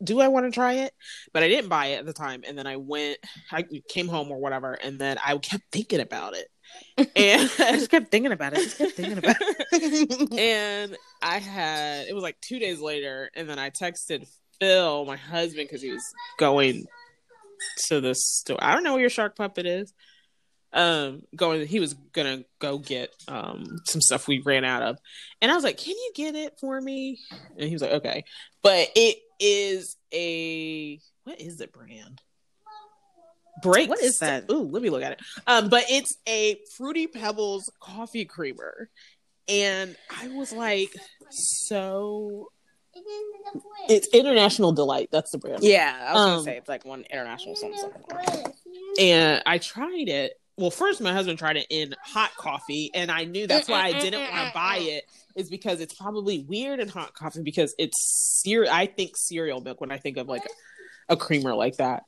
[0.00, 0.92] Do I want to try it?
[1.32, 3.18] But I didn't buy it at the time, and then I went.
[3.50, 6.46] I came home or whatever, and then I kept thinking about it,
[7.16, 8.58] and I just kept thinking about it.
[8.60, 10.32] I just kept thinking about it.
[10.38, 14.28] and I had it was like two days later, and then I texted
[14.60, 16.04] Phil, my husband, because he was
[16.38, 16.86] going
[17.86, 18.58] to the store.
[18.60, 19.92] I don't know where your shark puppet is.
[20.70, 24.98] Um, going, he was gonna go get um some stuff we ran out of,
[25.40, 27.18] and I was like, "Can you get it for me?"
[27.56, 28.24] And he was like, "Okay,"
[28.62, 32.20] but it is a what is the brand?
[33.62, 33.88] Break.
[33.88, 34.50] What is that?
[34.52, 35.20] Ooh, let me look at it.
[35.46, 38.90] Um, but it's a Fruity Pebbles coffee creamer,
[39.48, 40.94] and I was like,
[41.30, 42.50] so
[43.88, 45.08] it's International Delight.
[45.10, 45.62] That's the brand.
[45.62, 47.78] yeah, I was Um, gonna say it's like one international something.
[47.78, 48.52] something.
[49.00, 50.40] And I tried it.
[50.56, 53.92] Well, first my husband tried it in hot coffee, and I knew that's why I
[53.92, 55.04] didn't want to buy it.
[55.36, 58.72] Is because it's probably weird in hot coffee because it's cereal.
[58.72, 60.42] I think cereal milk when I think of like
[61.08, 62.02] a creamer like that.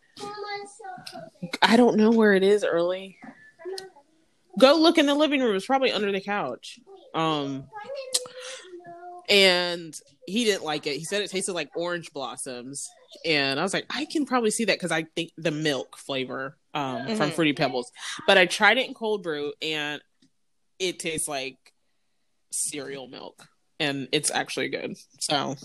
[1.62, 3.18] I don't know where it is early.
[4.58, 5.54] Go look in the living room.
[5.54, 6.80] It's probably under the couch.
[7.14, 7.68] Um,
[9.30, 9.94] and
[10.26, 10.96] he didn't like it.
[10.96, 12.88] He said it tasted like orange blossoms,
[13.24, 16.56] and I was like, I can probably see that because I think the milk flavor
[16.74, 17.34] um, from Mhm.
[17.34, 17.90] Fruity Pebbles.
[18.26, 20.00] But I tried it in cold brew, and
[20.78, 21.56] it tastes like
[22.52, 24.96] cereal milk, and it's actually good.
[25.20, 25.56] So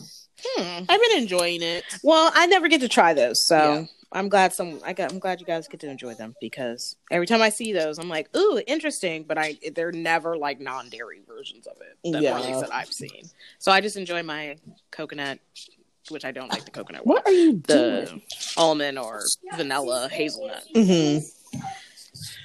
[0.44, 0.84] Hmm.
[0.90, 1.86] I've been enjoying it.
[2.04, 3.88] Well, I never get to try those, so.
[4.16, 4.80] I'm glad some.
[4.86, 5.12] I got.
[5.12, 8.08] I'm glad you guys get to enjoy them because every time I see those, I'm
[8.10, 9.24] like, ooh, interesting.
[9.24, 12.12] But I, they're never like non-dairy versions of it.
[12.14, 12.40] That, Yeah.
[12.62, 13.24] That I've seen.
[13.60, 14.56] So I just enjoy my
[14.90, 15.40] coconut,
[16.10, 17.06] which I don't like the coconut.
[17.06, 18.22] What are you The doing?
[18.58, 19.22] almond or
[19.56, 20.64] vanilla hazelnut.
[20.74, 21.26] Mm-hmm.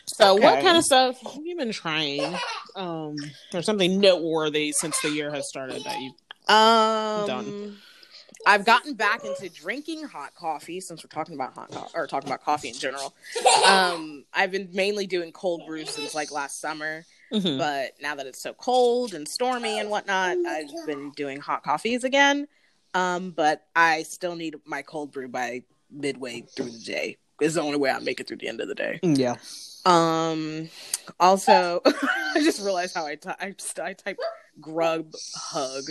[0.06, 2.36] So, what kind of stuff have you been trying,
[2.74, 3.16] um,
[3.54, 6.10] or something noteworthy since the year has started that you?
[6.52, 7.78] Um, Done.
[8.46, 12.28] I've gotten back into drinking hot coffee since we're talking about hot co- or talking
[12.28, 13.14] about coffee in general.
[13.66, 17.58] Um, I've been mainly doing cold brew since like last summer, Mhm.
[17.58, 22.02] but now that it's so cold and stormy and whatnot, I've been doing hot coffees
[22.04, 22.48] again.
[22.94, 27.18] Um, but I still need my cold brew by midway through the day.
[27.40, 28.98] Is the only way I make it through the end of the day.
[29.02, 29.36] Yeah.
[29.86, 30.68] Um,
[31.20, 34.20] also, I just realized how I ty- I, st- typed
[34.60, 35.84] grub hug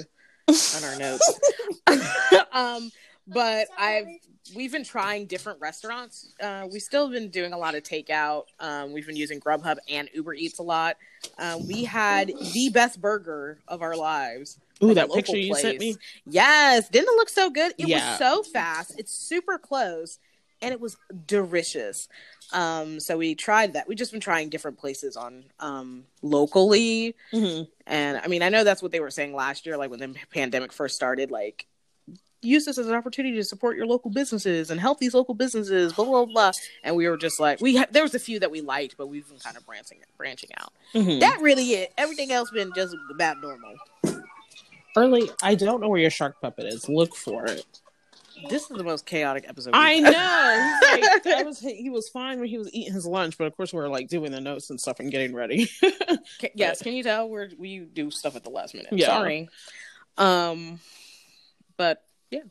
[0.50, 1.40] on our notes.
[2.52, 2.92] um,
[3.28, 4.08] but I've
[4.56, 6.34] we've been trying different restaurants.
[6.42, 8.46] Uh, we still been doing a lot of takeout.
[8.60, 10.98] Um, we've been using Grubhub and Uber Eats a lot.
[11.38, 14.58] Uh, we had the best burger of our lives.
[14.82, 15.98] Ooh, that picture you sent me.
[16.26, 17.74] Yes, didn't it look so good?
[17.78, 18.10] It Yeah.
[18.12, 18.94] was so fast.
[18.98, 20.20] It's super close,
[20.62, 22.08] and it was delicious.
[22.52, 23.88] Um, so we tried that.
[23.88, 27.64] We've just been trying different places on um locally, Mm-hmm.
[27.88, 30.16] and I mean, I know that's what they were saying last year, like when the
[30.34, 31.30] pandemic first started.
[31.32, 31.66] Like
[32.42, 35.92] use this as an opportunity to support your local businesses and help these local businesses,
[35.94, 36.52] blah blah blah.
[36.84, 39.08] And we were just like, we ha- there was a few that we liked, but
[39.08, 40.72] we've been kind of branching branching out.
[40.96, 41.20] Mhm.
[41.20, 41.94] That really it.
[41.98, 43.76] Everything else been just about normal.
[44.98, 46.90] Early, I don't know where your shark puppet is.
[46.90, 47.64] Look for it.
[48.47, 49.71] This is the most chaotic episode.
[49.73, 50.12] I know.
[50.12, 53.73] Like, that was he was fine when he was eating his lunch, but of course
[53.73, 55.69] we are like doing the notes and stuff and getting ready.
[56.54, 58.91] Yes, can you tell we're we do stuff at the last minute?
[58.91, 59.08] Yeah.
[59.08, 59.49] Sorry.
[60.17, 60.80] Um,
[61.78, 62.41] but yeah.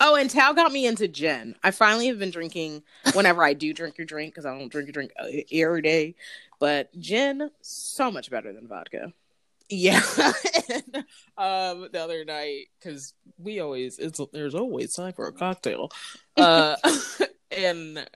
[0.00, 1.56] Oh, and Tao got me into gin.
[1.62, 2.82] I finally have been drinking
[3.14, 6.14] whenever I do drink your drink because I don't drink your drink uh, every day.
[6.58, 9.12] But gin, so much better than vodka.
[9.68, 10.00] yeah.
[10.68, 10.96] and,
[11.38, 15.90] um, the other night because we always it's there's always time for a cocktail,
[16.36, 16.76] uh,
[17.50, 18.08] and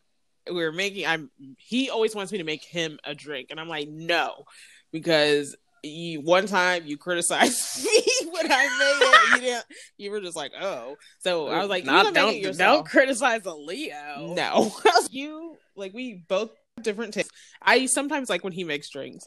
[0.51, 1.07] we're making.
[1.07, 4.45] I'm he always wants me to make him a drink, and I'm like no,
[4.93, 5.57] because.
[5.83, 9.35] You, one time you criticized me when I made it.
[9.35, 9.65] You didn't.
[9.97, 14.35] You were just like, "Oh." So I was like, Not- don't, don't criticize a Leo.
[14.37, 14.71] No,
[15.11, 17.33] you like we both have different tastes.
[17.63, 19.25] I sometimes like when he makes drinks,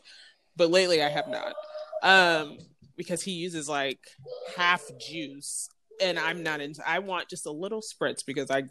[0.55, 1.55] but lately I have not.
[2.03, 2.59] Um,
[2.95, 3.99] because he uses like
[4.55, 5.69] half juice,
[6.03, 6.81] and I'm not into.
[6.87, 8.63] I want just a little spritz because I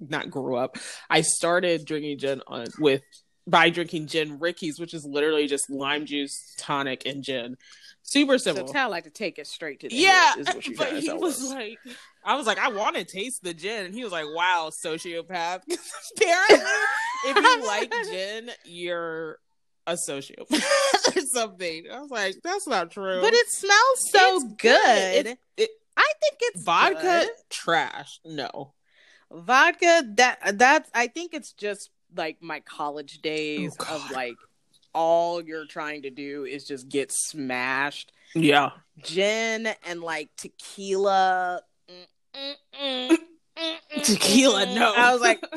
[0.00, 0.76] not grew up.
[1.10, 3.02] I started drinking gin on with
[3.46, 7.56] by drinking gin rickeys, which is literally just lime juice, tonic, and gin.
[8.02, 8.72] Super So simple.
[8.72, 11.12] Tao like to take it straight to the Yeah, head, is what you but he
[11.12, 11.50] was us.
[11.50, 11.78] like,
[12.24, 15.60] I was like, I want to taste the gin, and he was like, Wow, sociopath.
[16.16, 16.58] Apparently,
[17.26, 19.38] if you like gin, you're
[19.86, 21.84] a sociopath or something.
[21.90, 23.20] I was like, that's not true.
[23.22, 24.54] but it smells so It's good.
[24.56, 25.26] good.
[25.26, 25.70] It- it-
[26.08, 27.28] I think it's vodka good.
[27.50, 28.20] trash.
[28.24, 28.72] No,
[29.30, 34.38] vodka that that's i think it's just like my college days Oh, of like
[34.94, 38.12] all you're trying to do is just get smashed.
[38.34, 38.70] Yeah,
[39.02, 41.62] gin and like tequila.
[41.88, 43.18] Mm, mm, mm,
[43.58, 44.74] mm, mm, tequila.
[44.74, 45.42] No, i was like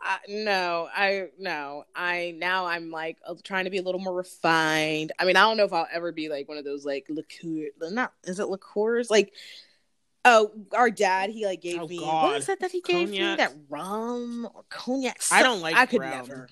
[0.00, 1.84] I, no i no.
[1.94, 5.12] I now i'm like uh, trying to be a little more refined.
[5.18, 7.68] I mean i don't know if i'll ever be like one of those like liqueur
[7.80, 9.10] not is it liqueurs?
[9.10, 9.32] Like
[10.26, 12.24] oh our dad he like gave Oh, me God.
[12.24, 15.86] what was that that he gave me that rum or cognac I don't like i
[15.86, 16.48] could brown never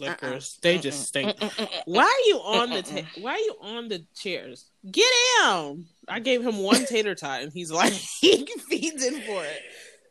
[0.00, 0.54] liquors.
[0.56, 0.60] Uh-uh.
[0.62, 1.36] They just stink.
[1.36, 1.68] Mm-mm.
[1.84, 4.70] Why are you on the ta- Why are you on the chairs?
[4.90, 5.04] Get
[5.42, 5.84] down!
[6.08, 9.60] I gave him one tater tot, and he's like, he feeds in for it.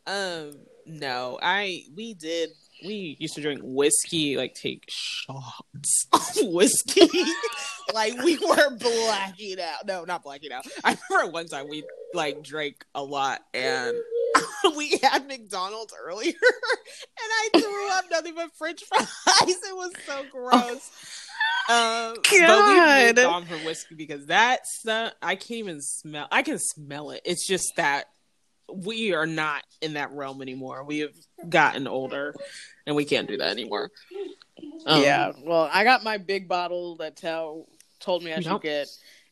[0.05, 2.51] Um, no, I we did.
[2.83, 7.09] We used to drink whiskey, like take shots of whiskey,
[7.93, 9.85] like we were blacking out.
[9.85, 10.65] No, not blacking out.
[10.83, 13.95] I remember one time we like drank a lot, and
[14.75, 16.37] we had McDonald's earlier, and
[17.19, 19.07] I threw up nothing but French fries.
[19.41, 20.89] It was so gross.
[21.69, 26.27] Um, but we moved on from whiskey because that's the I can't even smell.
[26.31, 27.21] I can smell it.
[27.25, 28.05] It's just that
[28.73, 30.83] we are not in that realm anymore.
[30.83, 31.13] We have
[31.49, 32.33] gotten older,
[32.85, 33.91] and we can't do that anymore.
[34.85, 37.67] Um, yeah well i got my big bottle that tell
[37.99, 38.61] told me i should Nope.
[38.63, 38.87] get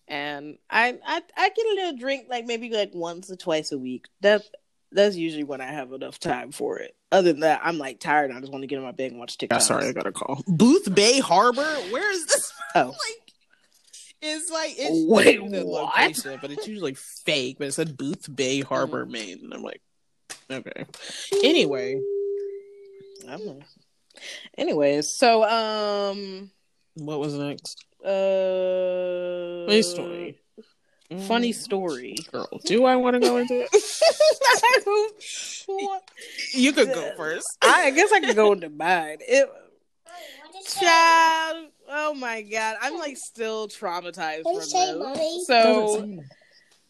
[0.07, 3.77] and I, I i get a little drink like maybe like once or twice a
[3.77, 4.41] week that
[4.91, 8.31] that's usually when i have enough time for it other than that i'm like tired
[8.31, 10.07] i just want to get in my bed and watch tiktok Yeah, sorry, I got
[10.07, 10.41] a call.
[10.47, 11.61] Boothbay Harbor.
[11.91, 12.53] Where is this?
[12.75, 12.87] Oh.
[12.89, 13.33] like,
[14.21, 15.85] it's like it's Wait, the what?
[15.95, 17.57] location, but it's usually fake.
[17.57, 19.11] But it said Boothbay Harbor, Mm.
[19.11, 19.81] Maine, and I'm like,
[20.51, 20.85] okay.
[21.43, 21.99] Anyway,
[23.29, 23.63] I don't
[24.57, 26.51] anyways so um
[26.95, 27.85] what was next?
[28.03, 30.39] uh Funny story.
[31.27, 32.49] funny story girl.
[32.65, 33.69] Do I want to go into it?
[34.53, 35.99] I
[36.53, 37.47] you could go first.
[37.61, 39.17] I guess I could go into mine.
[39.21, 39.49] It,
[40.65, 45.47] child, oh my god, I'm like still traumatized from this.
[45.47, 46.07] So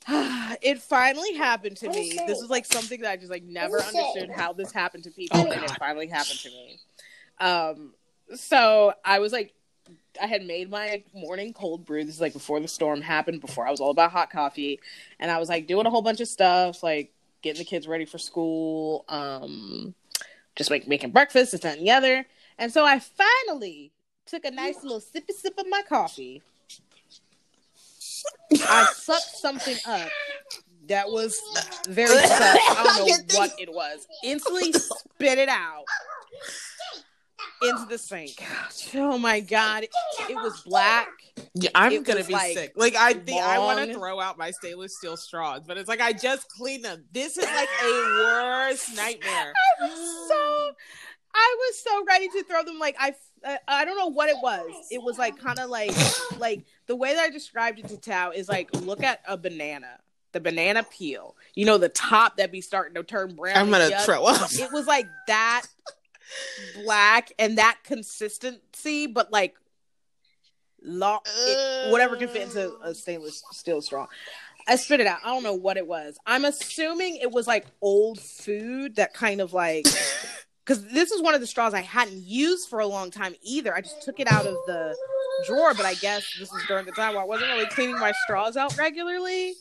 [0.61, 2.17] it finally happened to me.
[2.25, 5.39] This is like something that I just like never understood how this happened to people,
[5.39, 6.79] Oh, and it finally happened to me.
[7.39, 7.93] Um,
[8.35, 9.53] so I was like,
[10.21, 12.03] I had made my morning cold brew.
[12.03, 14.79] This is like before the storm happened, before I was all about hot coffee,
[15.19, 18.05] and I was like doing a whole bunch of stuff, like getting the kids ready
[18.05, 19.93] for school, um,
[20.55, 22.25] just like making breakfast, this that, and the other.
[22.57, 23.91] And so I finally
[24.25, 26.41] took a nice little sippy sip of my coffee.
[28.67, 30.09] I sucked something up
[30.87, 31.39] that was
[31.87, 32.31] very sus.
[32.31, 34.07] I don't know what it was.
[34.23, 35.85] Instantly spit it out
[37.61, 38.43] into the sink.
[38.95, 39.91] Oh my god, it,
[40.29, 41.09] it was black.
[41.53, 42.73] Yeah, I'm It gonna be like, sick.
[42.75, 46.01] Like I think I want to throw out my stainless steel straws, but it's like
[46.01, 47.05] I just cleaned them.
[47.11, 49.53] This is like a worst nightmare.
[49.81, 50.71] I was so
[51.35, 53.13] I was so ready to throw them like I
[53.67, 54.71] I- don't know what it was.
[54.91, 55.93] It was like kind of like
[56.39, 59.99] like the way that I described it to Tao is like look at a banana
[60.31, 61.35] the banana peel.
[61.55, 63.57] You know, the top that be starting to turn brown.
[63.57, 64.05] I'm gonna Yuck.
[64.05, 64.51] throw up.
[64.53, 65.65] It was like that
[66.83, 69.55] black and that consistency, but like
[70.81, 74.07] long, it, whatever can fit into a stainless steel straw.
[74.67, 75.19] I spit it out.
[75.23, 76.19] I don't know what it was.
[76.27, 79.87] I'm assuming it was like old food that kind of like
[80.69, 83.75] because this is one of the straws I hadn't used for a long time either.
[83.75, 84.95] I just took it out of the
[85.47, 88.11] drawer, but I guess this is during the time where I wasn't really cleaning my
[88.23, 89.55] straws out regularly.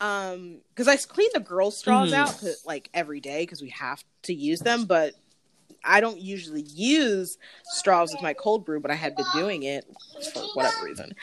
[0.00, 2.14] Um, because I clean the girls' straws Mhm.
[2.14, 5.12] out like every day because we have to use them, but
[5.84, 9.84] I don't usually use straws with my cold brew, but I had been doing it
[10.32, 11.14] for whatever reason.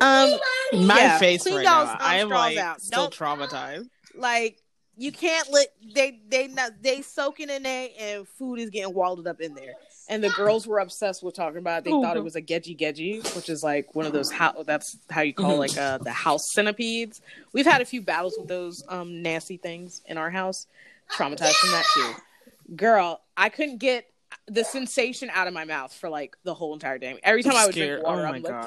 [0.00, 0.40] Um,
[0.72, 1.82] My Yeah, face right now.
[1.82, 2.82] um, I am like out.
[2.82, 3.88] still Don't- traumatized.
[4.16, 4.58] like
[4.96, 9.26] you can't let they they not they soaking in there and food is getting walled
[9.26, 9.74] up in there.
[10.08, 11.84] And the girls were obsessed with talking about it.
[11.84, 14.62] They Oh, thought it was a geji geji, which is like one of those how
[14.64, 17.20] that's how you call like uh the house centipedes.
[17.52, 20.66] We've had a few battles with those um nasty things in our house.
[21.12, 22.74] Traumatized from that too.
[22.76, 24.06] Girl, I couldn't get
[24.48, 27.18] the sensation out of my mouth for like the whole entire day.
[27.24, 28.00] Every time I would Scared.
[28.02, 28.64] drink water, Oh I'm my like,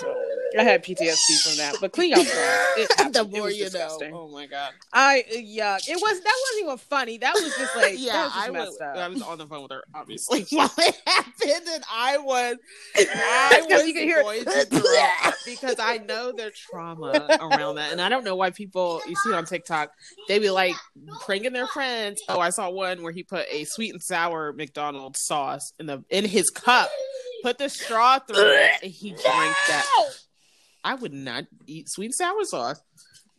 [0.00, 0.24] so
[0.58, 1.76] I had PTSD from that.
[1.80, 2.38] But clean out straws.
[2.78, 3.14] It happened.
[3.14, 4.10] the It more you disgusting.
[4.12, 4.22] know.
[4.22, 4.72] Oh my god.
[4.92, 7.18] I yeah, It was that wasn't even funny.
[7.18, 8.80] That was just like yeah, that was just I messed was.
[8.80, 8.96] up.
[8.96, 12.56] I was on the phone with her obviously while it happened, and I was.
[12.96, 14.70] I was you could hear going it.
[14.70, 19.16] to because I know their trauma around that, and I don't know why people you
[19.16, 19.90] see it on TikTok
[20.28, 20.74] they be like
[21.20, 22.20] pranking their friends.
[22.28, 26.04] Oh, I saw one where he put a sweet and sour McDonald's sauce in the
[26.10, 26.90] in his cup,
[27.42, 29.24] put the straw through it, and he drank
[29.68, 29.84] that.
[30.84, 32.80] I would not eat sweet and sour sauce.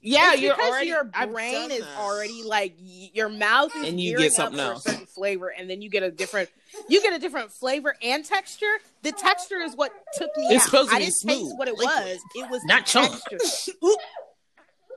[0.02, 4.32] Yeah, It's because already your brain is already like your mouth is And you get
[4.32, 4.86] something else.
[4.86, 6.50] a certain flavor, and then you get a different
[6.88, 8.74] you get a different flavor and texture.
[9.04, 10.70] The texture is what took me It's out.
[10.72, 12.06] supposed to I be didn't smooth, taste what it liquid.
[12.06, 12.20] was.
[12.36, 13.12] It was Not chunk.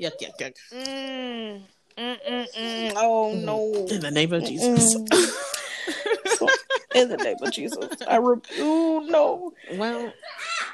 [0.01, 0.53] Yuck, yuck, yuck.
[0.73, 1.63] Mm,
[1.99, 2.93] mm, mm, mm.
[2.97, 3.87] Oh no!
[3.95, 4.97] In the name of Jesus.
[6.95, 8.59] In the name of Jesus, I rebuke.
[8.59, 9.53] Oh no!
[9.79, 10.13] well,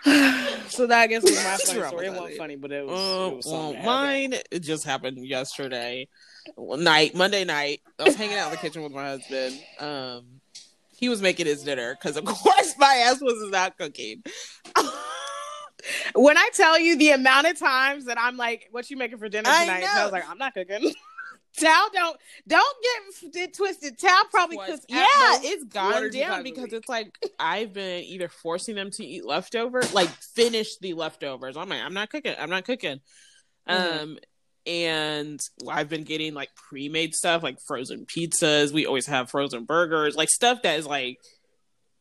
[0.68, 2.06] so that I guess was my funny story.
[2.06, 2.98] It wasn't funny, but it was.
[2.98, 4.30] uh, it was well, something that happened.
[4.30, 6.08] mine it just happened yesterday
[6.56, 7.80] night, Monday night.
[7.98, 9.60] I was hanging out in the kitchen with my husband.
[9.78, 10.40] Um,
[10.90, 14.22] he was making his dinner because, of course, my ass was not cooking.
[16.14, 19.28] When I tell you the amount of times that I'm like, "What you making for
[19.28, 19.74] dinner tonight?" know.
[19.74, 20.92] And I was like, "I'm not cooking."
[21.60, 22.76] Tal don't don't
[23.22, 23.98] get it twisted.
[23.98, 25.06] Tal probably because yeah,
[25.42, 29.82] it's one gone down because it's like I've been either forcing them to eat leftover,
[29.92, 31.56] like finish the leftovers.
[31.56, 32.34] I'm like, I'm not cooking.
[32.38, 33.00] I'm not cooking.
[33.68, 34.02] Mhm.
[34.02, 34.18] Um,
[34.66, 38.72] and I've been getting like pre-made stuff, like frozen pizzas.
[38.72, 41.18] We always have frozen burgers, like stuff that is like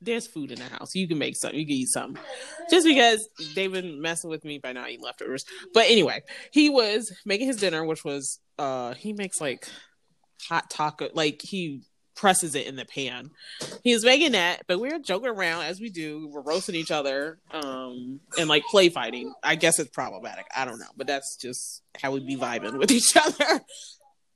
[0.02, 0.96] there's food in the house.
[0.96, 1.60] You can make something.
[1.60, 2.22] You can eat something.
[2.70, 5.46] Just because they've been messing with me by not eating leftovers.
[5.74, 6.22] But anyway,
[6.52, 9.68] he was making his dinner, which was uh he makes like
[10.50, 11.82] hot taco like he
[12.16, 13.30] presses it in the pan.
[13.84, 16.28] He was making that, but we were joking around as we do.
[16.32, 19.34] We're roasting each other, um, and like play fighting.
[19.44, 20.46] I guess it's problematic.
[20.56, 23.62] I don't know, but that's just how we be vibing with each other.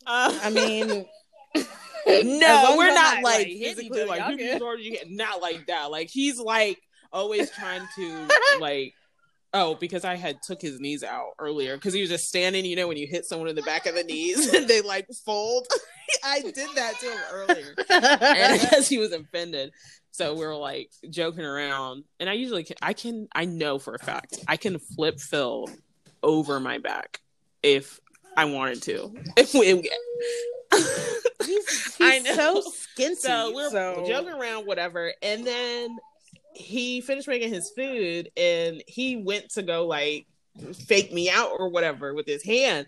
[0.08, 1.06] Uh, I mean,
[2.24, 4.60] no, we're not like, like, physically like good.
[4.60, 5.92] sword you not like that.
[5.92, 6.80] Like he's like
[7.12, 8.28] always trying to
[8.60, 8.94] like
[9.54, 12.66] oh because I had took his knees out earlier because he was just standing.
[12.66, 15.08] You know when you hit someone in the back of the knees and they like
[15.26, 15.68] fold.
[16.26, 19.72] I did that to him earlier, and as he was offended.
[20.12, 23.96] So we were like joking around, and I usually can, I can I know for
[23.96, 25.70] a fact I can flip Phil
[26.22, 27.20] over my back
[27.64, 28.00] if
[28.38, 29.14] I wanted to.
[29.38, 29.54] He's,
[32.00, 32.62] I he's know.
[32.62, 33.16] so skinty.
[33.18, 35.14] so we're so- joking around, whatever.
[35.22, 35.98] And then
[36.54, 40.26] he finished making his food and he went to go like
[40.88, 42.88] fake me out or whatever with his hand.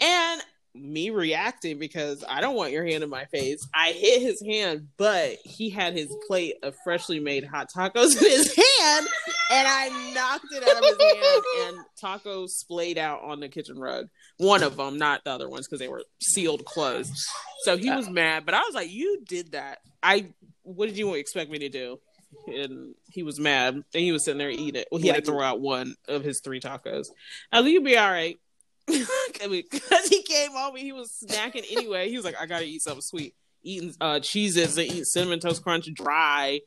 [0.00, 0.42] And
[0.76, 3.66] me reacting because I don't want your hand in my face.
[3.74, 8.30] I hit his hand, but he had his plate of freshly made hot tacos in
[8.30, 9.06] his hand,
[9.50, 13.78] and I knocked it out of his hand, and tacos splayed out on the kitchen
[13.78, 14.08] rug.
[14.38, 17.16] One of them, not the other ones, because they were sealed closed.
[17.64, 19.78] So he was mad, but I was like, "You did that.
[20.02, 20.28] I.
[20.62, 22.00] What did you expect me to do?"
[22.46, 24.88] And he was mad, and he was sitting there eating it.
[24.90, 27.08] Well, he had to throw out one of his three tacos.
[27.50, 28.38] I like, "You'll be all right."
[28.86, 32.08] because he came and he was snacking anyway.
[32.08, 33.34] He was like, I gotta eat something sweet.
[33.62, 36.60] Eating uh cheeses and eating cinnamon toast crunch dry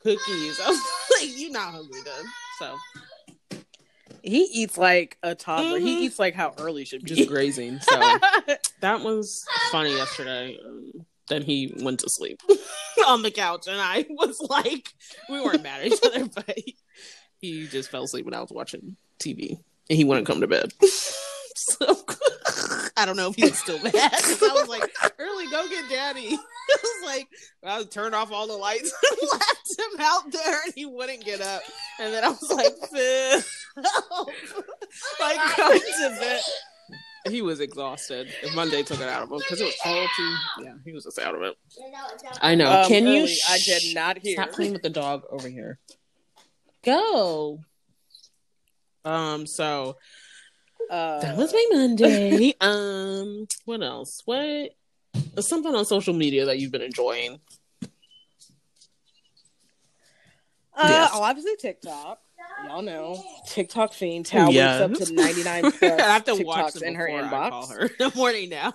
[0.00, 0.60] cookies.
[0.60, 0.80] I was
[1.20, 2.24] like, you're not hungry then.
[2.58, 3.58] So
[4.22, 5.78] he eats like a toddler.
[5.80, 5.82] Mhm.
[5.82, 7.14] He eats like how early should be.
[7.14, 7.80] just grazing.
[7.80, 7.98] So
[8.80, 10.58] that was funny yesterday.
[10.64, 12.40] Um, then he went to sleep
[13.06, 14.88] on the couch and I was like,
[15.30, 16.76] we weren't mad at each other, but he,
[17.38, 19.58] he just fell asleep when I was watching TV
[19.88, 20.72] and he wouldn't come to bed.
[22.96, 26.28] I don't know if he was still mad I was like, "Early, go get daddy."
[26.70, 27.28] I was like,
[27.64, 31.24] I was turned off all the lights and left him out there, and he wouldn't
[31.24, 31.62] get up.
[32.00, 33.42] And then I was like, "Finn,
[35.20, 36.40] like come to bed."
[37.28, 38.28] He was exhausted.
[38.42, 40.34] And Monday took it out of him because it was cold too.
[40.64, 41.56] Yeah, he was just out of it.
[42.40, 42.68] I know.
[42.68, 43.22] Um, Can you?
[43.22, 44.34] Early, I did not hear.
[44.34, 45.78] Stop playing with the dog over here.
[46.84, 47.60] Go.
[49.04, 49.46] Um.
[49.46, 49.96] So
[50.92, 52.52] Uh, that was my Monday.
[52.60, 53.46] um.
[53.64, 54.20] What else?
[54.26, 54.72] What?
[55.40, 57.40] Something on social media that you've been enjoying.
[60.76, 61.10] Uh, Yes.
[61.14, 62.18] oh, obviously TikTok.
[62.66, 64.26] Y'all know TikTok fiend.
[64.26, 64.80] Tao Yes.
[64.90, 67.48] wakes up to ninety nine I have to watch TikToks them in her I inbox.
[67.48, 68.72] call her in the morning now,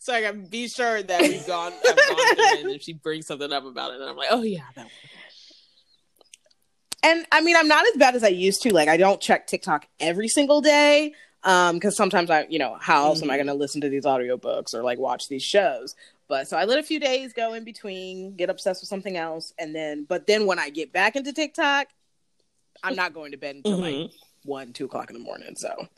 [0.00, 1.72] so I can be sure that we've gone.
[1.72, 4.28] I've gone through it, and if she brings something up about it, then I'm like,
[4.32, 4.90] oh yeah, that one.
[7.04, 8.72] And I mean, I'm not as bad as I used to.
[8.74, 11.14] Like, I don't check TikTok every single day.
[11.46, 13.38] Um, because sometimes I, you know, how else am I Mhm.
[13.38, 15.94] going to listen to these audiobooks or like watch these shows?
[16.28, 19.54] But so I let a few days go in between, get obsessed with something else,
[19.56, 21.86] and then, but then when I get back into TikTok,
[22.82, 24.12] I'm not going to bed until like Mhm.
[24.44, 25.54] one, two o'clock in the morning.
[25.54, 25.88] So,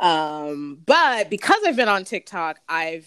[0.00, 3.06] um, but because I've been on TikTok, I've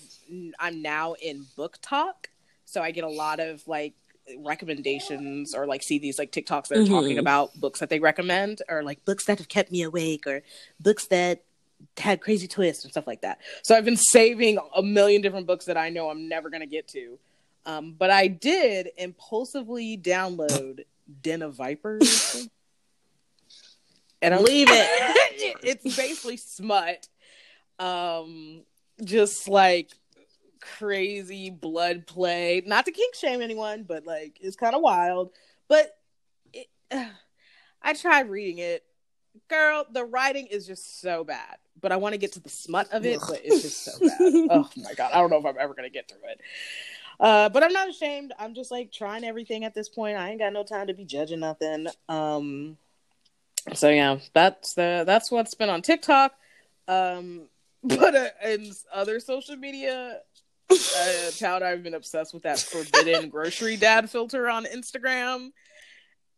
[0.60, 2.30] I'm now in book talk,
[2.64, 3.94] so I get a lot of like
[4.40, 7.20] recommendations or like see these like TikToks that are talking Mhm.
[7.20, 10.42] about books that they recommend or like books that have kept me awake or
[10.80, 11.44] books that
[11.98, 13.40] had crazy twists and stuff like that.
[13.64, 16.88] So I've been saving a million different books that I know I'm never gonna get
[16.90, 17.18] to.
[17.66, 20.86] Um, but I did impulsively download
[21.22, 22.48] Den of Vipers.
[24.22, 24.88] and I leave it.
[25.64, 27.08] it's basically smut.
[27.80, 28.64] Um,
[29.04, 29.92] just like
[30.78, 32.62] crazy blood play.
[32.66, 35.32] Not to kink shame anyone, but like it's kind of wild.
[35.68, 35.98] But
[36.54, 36.68] it,
[37.82, 38.84] I tried reading it.
[39.50, 41.58] Girl, the writing is just so bad.
[41.82, 44.48] But I want to get to the smut of it, but it's just so bad.
[44.50, 46.42] oh my god, I don't know if I'm ever gonna get through it.
[47.20, 48.34] Uh, but I'm not ashamed.
[48.40, 50.18] I'm just like trying everything at this point.
[50.18, 51.88] I ain't got no time to be judging nothing.
[52.10, 52.78] Um,
[53.74, 56.34] so yeah, that's the that's what's been on TikTok.
[56.88, 57.44] Um,
[57.84, 60.20] but uh, in other social media,
[60.72, 65.52] uh, Town I've been obsessed with that forbidden grocery dad filter on Instagram,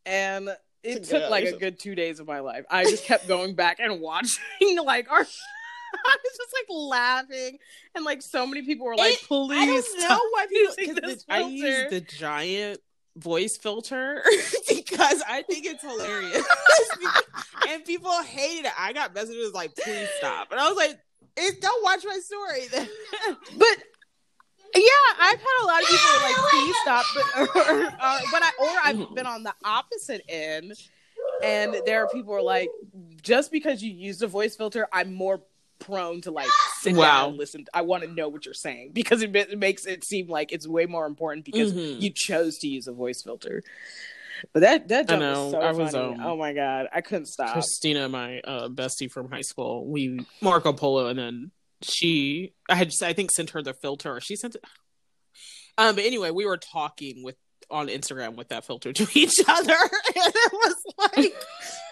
[0.04, 0.50] and
[0.82, 1.30] it took good.
[1.30, 2.64] like a good two days of my life.
[2.70, 4.38] I just kept going back and watching
[4.84, 5.20] like our.
[6.04, 7.58] I was just like laughing,
[7.94, 10.94] and like so many people were like, It- "Please I don't know why people using
[10.94, 12.80] 'cause this the- I use the giant
[13.16, 14.22] voice filter
[14.68, 16.44] because I think it's hilarious.
[17.68, 18.72] and people hated it.
[18.78, 20.52] I got messages like, please stop.
[20.52, 20.98] And I was like,
[21.36, 22.68] it, don't watch my story.
[23.56, 23.78] But
[24.74, 24.82] yeah,
[25.18, 27.06] I've had a lot of people like, please stop.
[27.14, 27.24] But
[27.56, 30.72] or, uh, but I or I've been on the opposite end,
[31.42, 32.70] and there are people who are like,
[33.22, 35.42] just because you use a voice filter, I'm more
[35.78, 36.48] prone to like
[36.80, 37.02] sit Wow.
[37.02, 37.64] down and listen.
[37.72, 40.66] I want to know what you're saying because it, it makes it seem like it's
[40.66, 42.02] way more important because Mhm.
[42.02, 43.62] you chose to use a voice filter.
[44.52, 46.14] But that that I know, was so I was, funny.
[46.14, 47.52] um, oh my god, I couldn't stop.
[47.52, 51.50] Christina, my uh, bestie from high school, we Marco Polo, and then
[51.82, 54.64] she, I had, I think, sent her the filter, or she sent it.
[55.76, 57.36] Um, but anyway, we were talking with
[57.70, 59.72] on Instagram with that filter to each other,
[60.16, 61.34] and it was like.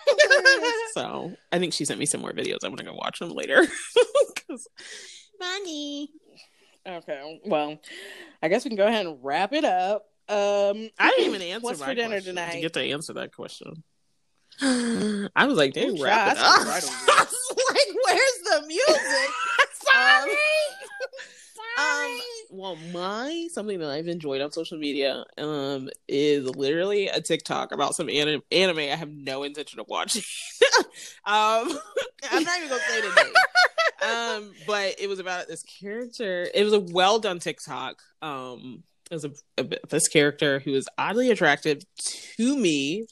[0.95, 2.59] so I think she sent me some more videos.
[2.65, 3.67] I'm gonna go watch them later.
[5.41, 6.11] Money.
[6.87, 7.81] Okay, well,
[8.43, 10.07] I guess we can go ahead and wrap it up.
[10.29, 12.53] Um, I didn't even answer What's my for dinner tonight?
[12.53, 13.83] To get to answer that question.
[14.63, 19.31] I was like, "Dang, wrap it up." right I was like, "Where's the music?"
[19.97, 20.37] Sorry.
[21.79, 22.21] Um,
[22.51, 27.95] well, my something that I've enjoyed on social media um is literally a TikTok about
[27.95, 30.23] some anim- anime I have no intention of watching.
[30.85, 30.85] um,
[32.31, 33.33] I'm not even gonna say the name.
[34.11, 36.49] Um, but it was about this character.
[36.55, 38.01] It was a well done TikTok.
[38.23, 41.83] Um, it was a, a this character who is oddly attractive
[42.37, 43.07] to me.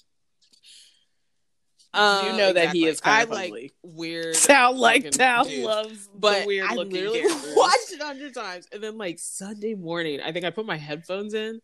[1.94, 3.72] Uh, you know that he is kind I of like ugly.
[3.82, 4.34] weird.
[4.36, 7.52] Sound like fucking Tao loves But the weird I looking literally characters.
[7.56, 10.76] watched it a hundred times, and then like Sunday morning, I think I put my
[10.76, 11.60] headphones in,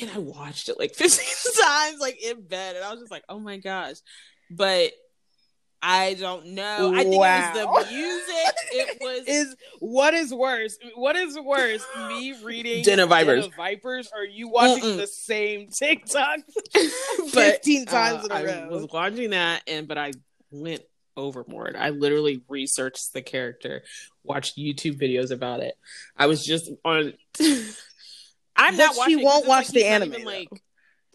[0.00, 3.24] and I watched it like fifteen times, like in bed, and I was just like,
[3.28, 3.96] "Oh my gosh!"
[4.50, 4.92] But
[5.84, 6.92] I don't know.
[6.94, 7.52] I think Wow.
[7.56, 8.54] it was the music.
[8.72, 10.78] It was Is what is worse?
[10.94, 11.84] What is worse?
[12.08, 13.48] Me reading Den of Vipers.
[13.56, 14.96] Vipers, or you watching Mm-mm.
[14.96, 16.38] the same TikTok
[16.72, 18.64] but, fifteen times uh, in a I row?
[18.66, 20.12] I was watching that, and but I
[20.52, 20.82] went
[21.16, 21.74] overboard.
[21.76, 23.82] I literally researched the character,
[24.22, 25.74] watched YouTube videos about it.
[26.16, 27.14] I was just on.
[28.54, 29.22] I'm But not she watching.
[29.24, 30.48] won't watch like the anime, even, like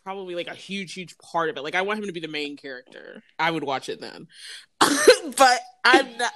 [0.08, 1.64] probably like a huge, huge part of it.
[1.64, 3.22] Like I want him to be the main character.
[3.38, 4.30] I would watch it then,
[4.80, 6.32] but I'm not.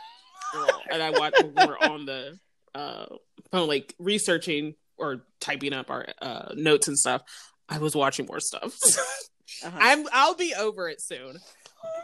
[0.52, 1.42] girl, and I watched.
[1.42, 2.38] We're on the
[2.76, 3.06] uh,
[3.50, 7.22] phone, like researching or typing up our uh, notes and stuff.
[7.70, 8.76] I was watching more stuff.
[9.64, 9.80] uh-huh.
[9.80, 10.06] I'm.
[10.12, 11.38] I'll be over it soon.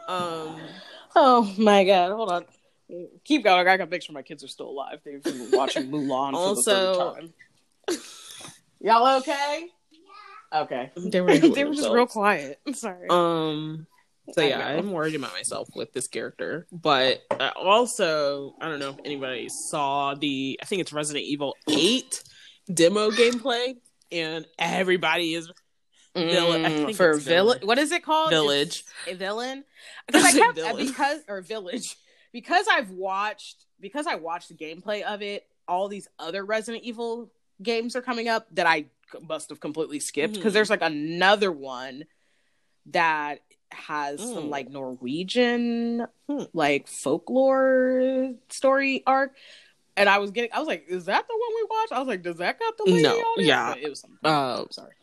[0.08, 0.56] Um.
[1.18, 2.14] Oh my god!
[2.14, 2.46] Hold on.
[3.26, 3.68] Keep going.
[3.68, 5.02] I got to make sure my kids are still alive.
[5.04, 7.22] They've been watching Mulan also, for
[7.90, 8.00] the third time.
[8.80, 9.68] Y'all okay?
[10.54, 10.92] Okay.
[10.96, 12.60] They were they were just real quiet.
[12.66, 13.08] I'm sorry.
[13.10, 13.88] Um
[14.34, 18.90] so yeah, I'm worried about myself with this character, but uh, also I don't know
[18.90, 22.24] if anybody saw the I think it's Resident Evil 8
[22.74, 23.76] demo gameplay
[24.12, 25.50] and everybody is
[26.16, 27.60] villain for villain.
[27.64, 28.30] What is it called?
[28.30, 28.84] Village.
[29.08, 29.64] A villain.
[30.08, 30.88] Because I kept villain.
[30.88, 31.98] because or village
[32.32, 35.46] because I've watched because I watched the gameplay of it.
[35.68, 37.30] All these other Resident Evil
[37.62, 38.86] games are coming up that I
[39.22, 40.54] must have completely skipped because mm-hmm.
[40.56, 42.06] there's like another one
[42.88, 43.40] that
[43.72, 44.34] has mm.
[44.34, 46.44] some like Norwegian hmm.
[46.54, 49.36] like folklore story arc.
[49.98, 52.08] And I was getting, I was like, "Is that the one we watched?" I was
[52.08, 54.02] like, "Does that got the lady no, on it?" Yeah, but it was.
[54.02, 54.94] Some, uh, sorry,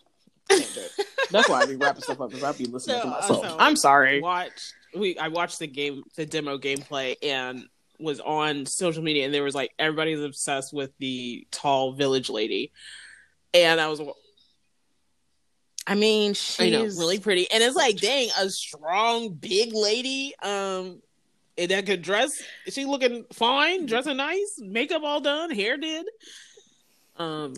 [1.31, 3.45] That's why I be wrapping stuff up because I be listening so, to myself.
[3.45, 4.21] So I'm sorry.
[4.21, 5.19] Watch we.
[5.19, 7.65] I watched the game, the demo gameplay, and
[7.99, 12.73] was on social media, and there was like everybody's obsessed with the tall village lady,
[13.55, 14.03] and I was
[15.87, 20.35] I mean, she's know, really pretty, and it's like, dang, a strong, big lady.
[20.43, 21.03] Um,
[21.57, 22.43] that could dress.
[22.69, 26.07] She looking fine, dressing nice, makeup all done, hair did.
[27.17, 27.55] Um,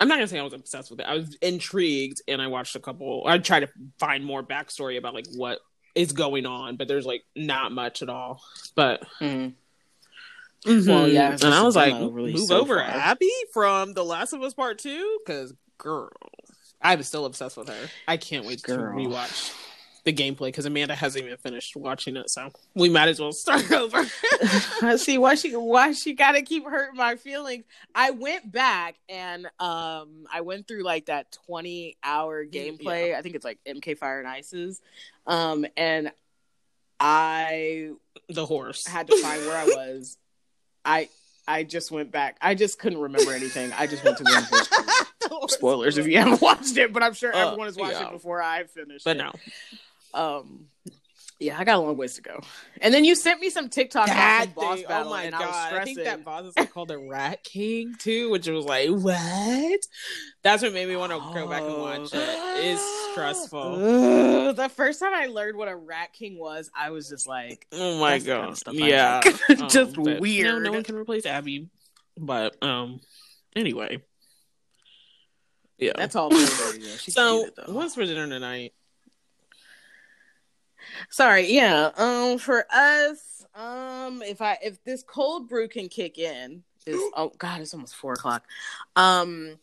[0.00, 1.06] I'm not gonna say I was obsessed with it.
[1.06, 3.24] I was intrigued, and I watched a couple.
[3.26, 5.58] I tried to find more backstory about like what
[5.94, 8.40] is going on, but there's like not much at all.
[8.74, 9.02] But.
[9.20, 9.54] Mm.
[10.66, 10.90] Mm-hmm.
[10.90, 12.84] Well, yeah, and I was like, move so over far.
[12.84, 16.10] Abby from The Last of Us Part Two, because girl,
[16.80, 17.88] I'm still obsessed with her.
[18.06, 18.76] I can't wait Girl.
[18.76, 19.52] to rewatch
[20.04, 23.70] the gameplay because Amanda hasn't even finished watching it, so we might as well start
[23.72, 24.04] over.
[24.82, 27.64] I see why she why she got to keep hurting my feelings.
[27.94, 33.10] I went back and um I went through like that 20 hour gameplay.
[33.10, 33.18] Yeah.
[33.18, 34.80] I think it's like MK Fire and Ice's,
[35.26, 36.10] um and
[36.98, 37.90] I
[38.28, 40.18] the horse had to find where I was.
[40.84, 41.08] I
[41.46, 42.36] I just went back.
[42.40, 43.72] I just couldn't remember anything.
[43.76, 47.46] I just went to the spoilers if you haven't watched it, but I'm sure uh,
[47.46, 48.08] everyone has watched yeah.
[48.08, 49.04] it before I finished.
[49.04, 49.24] But it.
[49.24, 49.32] no.
[50.14, 50.66] Um
[51.42, 52.40] yeah, I got a long ways to go.
[52.80, 55.42] And then you sent me some TikTok that boss thing, battle, oh my god!
[55.42, 58.88] I, I, think that boss is like called a Rat King too, which was like
[58.88, 59.80] what?
[60.42, 62.28] That's what made me want to go back and watch it.
[62.64, 63.76] It's stressful.
[64.54, 67.98] the first time I learned what a Rat King was, I was just like, oh
[67.98, 69.20] my god, kind of yeah,
[69.68, 70.46] just um, weird.
[70.46, 71.68] No, no one can replace Abby.
[72.16, 73.00] But um,
[73.56, 74.02] anyway,
[75.78, 76.30] yeah, that's all.
[76.30, 78.72] so, what's for dinner tonight?
[81.10, 81.90] Sorry, yeah.
[81.96, 87.32] Um, for us, um, if I if this cold brew can kick in, is oh
[87.38, 88.44] god, it's almost four o'clock.
[88.96, 89.58] Um,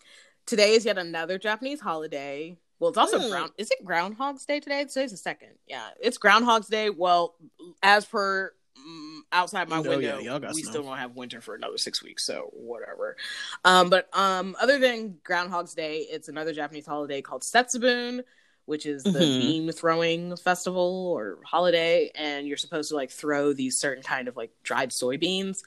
[0.45, 2.57] today is yet another Japanese holiday.
[2.79, 3.29] Well, it's also mm.
[3.29, 3.51] ground.
[3.57, 4.85] Is it Groundhog's Day today?
[4.85, 5.51] Today's the second.
[5.67, 6.89] Yeah, it's Groundhog's Day.
[6.89, 7.35] Well,
[7.83, 11.77] as per um, outside my oh, window, yeah, we still don't have winter for another
[11.77, 12.23] six weeks.
[12.23, 13.17] So whatever.
[13.65, 18.21] Um, but um, other than Groundhog's Day, it's another Japanese holiday called Setsubun
[18.69, 19.39] which is the mm-hmm.
[19.39, 24.37] bean throwing festival or holiday, and you're supposed to like throw these certain kind of
[24.37, 25.57] like dried soybeans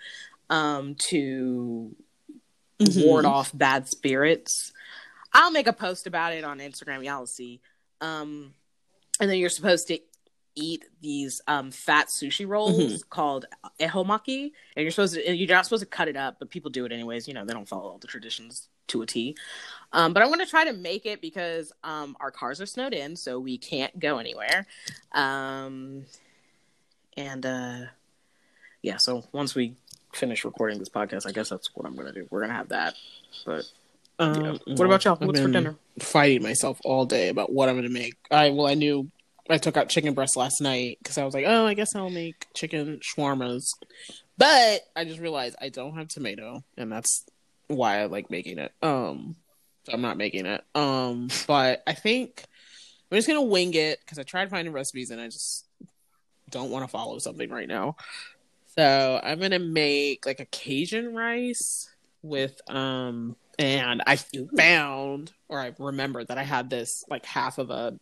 [0.48, 1.94] um, to
[2.80, 3.02] mm-hmm.
[3.02, 4.72] ward off bad spirits.
[5.32, 7.04] I'll make a post about it on Instagram.
[7.04, 7.60] Y'all see.
[8.00, 8.54] Um,
[9.20, 9.98] and then you're supposed to
[10.54, 12.96] eat these um, fat sushi rolls mm-hmm.
[13.10, 13.46] called
[13.80, 16.84] ehomaki, and you're supposed to you're not supposed to cut it up, but people do
[16.84, 17.26] it anyways.
[17.26, 19.36] You know, they don't follow all the traditions to a T.
[19.92, 22.94] Um, but I'm going to try to make it because um, our cars are snowed
[22.94, 24.66] in, so we can't go anywhere.
[25.12, 26.04] Um,
[27.16, 27.78] and uh,
[28.80, 29.74] yeah, so once we
[30.14, 32.26] finish recording this podcast, I guess that's what I'm going to do.
[32.30, 32.94] We're going to have that.
[33.44, 33.70] But
[34.18, 34.74] um, yeah.
[34.76, 35.16] what about y'all?
[35.16, 35.76] What's for dinner?
[35.98, 38.14] Fighting myself all day about what I'm going to make.
[38.30, 39.10] I well, I knew
[39.50, 42.10] I took out chicken breast last night because I was like, oh, I guess I'll
[42.10, 43.64] make chicken shawarmas.
[44.38, 47.24] But I just realized I don't have tomato, and that's
[47.68, 48.72] why I like making it.
[48.82, 49.36] Um,
[49.84, 50.62] so I'm not making it.
[50.74, 52.44] Um, but I think
[53.10, 55.66] I'm just gonna wing it because I tried finding recipes and I just
[56.50, 57.96] don't want to follow something right now.
[58.76, 61.90] So I'm gonna make like a Cajun rice
[62.22, 67.70] with um, and I found or I remember that I had this like half of
[67.70, 67.98] a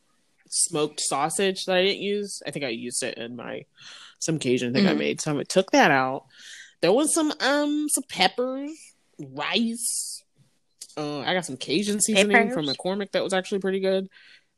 [0.48, 2.42] smoked sausage that I didn't use.
[2.46, 3.64] I think I used it in my
[4.18, 4.92] some Cajun thing mm-hmm.
[4.92, 5.20] I made.
[5.20, 6.26] So I took that out.
[6.82, 8.89] There was some um some peppers
[9.20, 10.22] rice.
[10.96, 12.54] Uh, I got some Cajun seasoning Peppers.
[12.54, 14.08] from McCormick that was actually pretty good.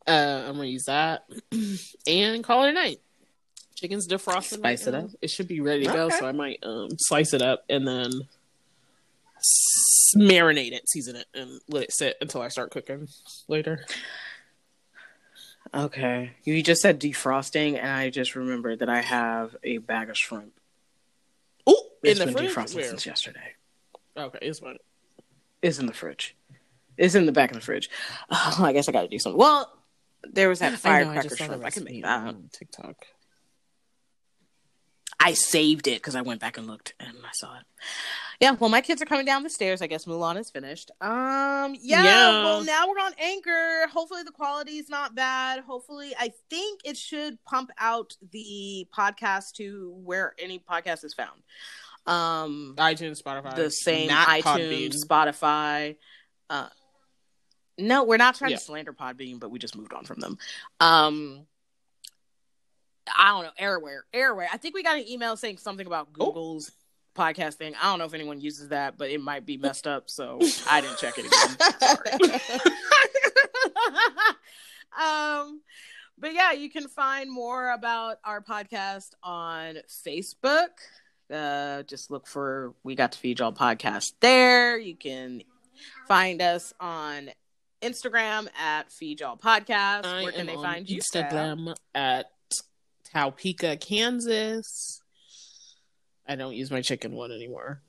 [0.06, 1.24] Uh, I'm gonna use that
[2.06, 3.00] and call it a night.
[3.74, 4.54] chicken's defrosting.
[4.58, 5.04] Spice right it now.
[5.04, 5.10] up.
[5.20, 8.10] It should be ready to go, so I might um slice it up and then
[9.36, 13.08] s- marinate it, season it, and let it sit until I start cooking
[13.48, 13.84] later.
[15.74, 16.32] Okay.
[16.44, 20.52] You just said defrosting, and I just remembered that I have a bag of shrimp.
[21.68, 22.50] Ooh, in It's the been fridge.
[22.54, 22.88] defrosted Where?
[22.88, 23.54] since yesterday.
[24.16, 24.76] Okay, it's fine.
[25.62, 26.36] It's in the fridge.
[26.98, 27.88] It's in the back of the fridge.
[28.30, 29.38] Oh, I guess I got to do something.
[29.38, 29.72] Well,
[30.30, 31.64] there was that I know, I firecracker just saw the shrimp.
[31.64, 32.26] I can make that.
[32.26, 32.96] on TikTok.
[35.24, 37.62] I saved it because I went back and looked and I saw it.
[38.40, 39.80] Yeah, well, my kids are coming down the stairs.
[39.80, 40.90] I guess Mulan is finished.
[41.00, 42.42] Um, yeah, Yeah.
[42.42, 43.86] Well, now we're on Anchor.
[43.92, 45.60] Hopefully, the quality is not bad.
[45.60, 51.40] Hopefully, I think it should pump out the podcast to where any podcast is found.
[52.06, 55.04] Um, iTunes, Spotify, the same not iTunes, Podbean.
[55.04, 55.96] Spotify.
[56.50, 56.68] Uh,
[57.78, 58.56] no, we're not trying Yeah.
[58.58, 60.36] to slander Podbean, but we just moved on from them.
[60.80, 61.46] Um,
[63.16, 64.46] I don't know, Airware, Airware.
[64.52, 66.26] I think we got an email saying something about Oh.
[66.26, 66.70] Google's
[67.14, 67.74] podcast thing.
[67.80, 70.38] I don't know if anyone uses that, but it might be messed up, so
[70.70, 72.40] I didn't check it again.
[74.98, 75.60] um,
[76.18, 79.76] but yeah, you can find more about our podcast on
[80.06, 80.68] Facebook.
[81.32, 84.78] Uh, just look for "We Got to Feed Y'all" podcast there.
[84.78, 85.42] You can
[86.06, 87.30] find us on
[87.82, 90.06] Instagram at Feed Y'all Podcast.
[90.06, 91.00] I Where can they find you?
[91.00, 92.26] Instagram at
[93.12, 95.02] Topeka, Kansas.
[96.26, 97.80] I don't use my chicken one anymore.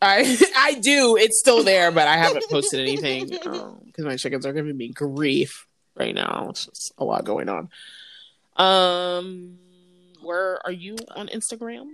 [0.00, 1.16] I I do.
[1.16, 5.66] It's still there, but I haven't posted anything because my chickens are giving me grief
[5.96, 6.48] right now.
[6.50, 7.68] It's just a lot going on.
[8.56, 9.58] Um,
[10.22, 11.86] where are you on Instagram?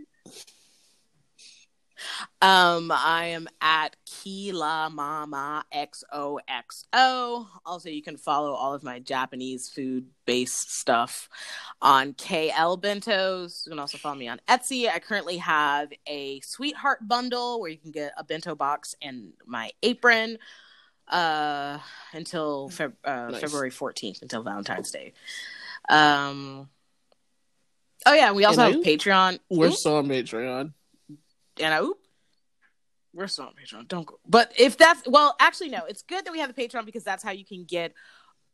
[2.43, 7.47] Um, I am at Kila Mama XOXO.
[7.65, 11.29] Also, you can follow all of my Japanese food based stuff
[11.81, 13.67] on KL Bentos.
[13.67, 14.89] You can also follow me on Etsy.
[14.89, 19.71] I currently have a sweetheart bundle where you can get a bento box and my
[19.83, 20.39] apron
[21.09, 21.79] uh
[22.13, 23.41] until Feb- uh, Nice.
[23.41, 25.13] February 14th until Valentine's Day.
[25.89, 26.69] Um
[28.05, 29.41] Oh yeah, we also And have Patreon.
[29.51, 30.73] We're still on Patreon.
[31.61, 31.99] And I oop,
[33.15, 33.89] we're still on Patreon.
[33.89, 34.19] Don't go.
[34.29, 37.23] But if that's well, actually no, it's good that we have the Patreon because that's
[37.23, 37.93] how you can get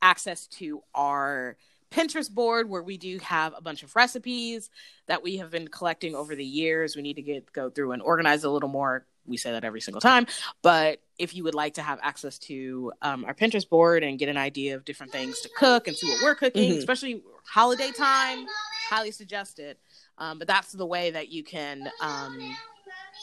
[0.01, 1.57] access to our
[1.91, 4.71] Pinterest board where we do have a bunch of recipes
[5.09, 6.97] that we have been collecting over the years.
[6.97, 9.05] We need to get go through and organize a little more.
[9.27, 10.27] We say that every single time,
[10.63, 14.29] but if you would like to have access to um, our Pinterest board and get
[14.29, 16.79] an idea of different things to cook and see what we're cooking, Mhm.
[16.79, 18.47] especially holiday time,
[18.89, 19.77] highly suggested.
[20.19, 22.57] Um, but that's the way that you can um,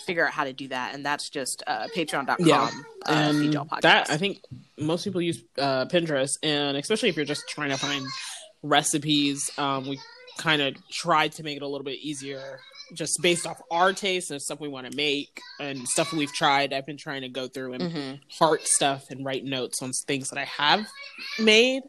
[0.05, 2.35] figure out how to do that, and that's just uh, patreon.com.
[2.45, 2.69] Yeah.
[3.05, 3.31] uh,
[3.81, 4.41] that I think
[4.77, 8.05] most people use uh, Pinterest, and especially if you're just trying to find
[8.63, 9.99] recipes, um, we
[10.37, 12.59] kind of tried to make it a little bit easier,
[12.93, 16.73] just based off our taste and stuff we want to make and stuff we've tried.
[16.73, 18.19] I've been trying to go through and Mhm.
[18.37, 20.87] heart stuff and write notes on things that I have
[21.39, 21.83] made.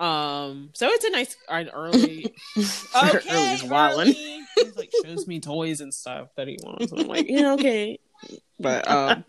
[0.00, 2.34] Um, so it's a nice an early.
[2.56, 4.33] okay, early.
[4.56, 6.92] He's like shows me toys and stuff that he wants.
[6.92, 7.98] And I'm like, yeah, okay.
[8.60, 9.24] But um,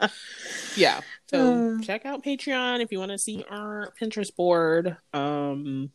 [0.75, 1.01] yeah.
[1.27, 1.81] So Uh.
[1.83, 4.97] check out Patreon if you want to see our Pinterest board.
[5.13, 5.89] Um,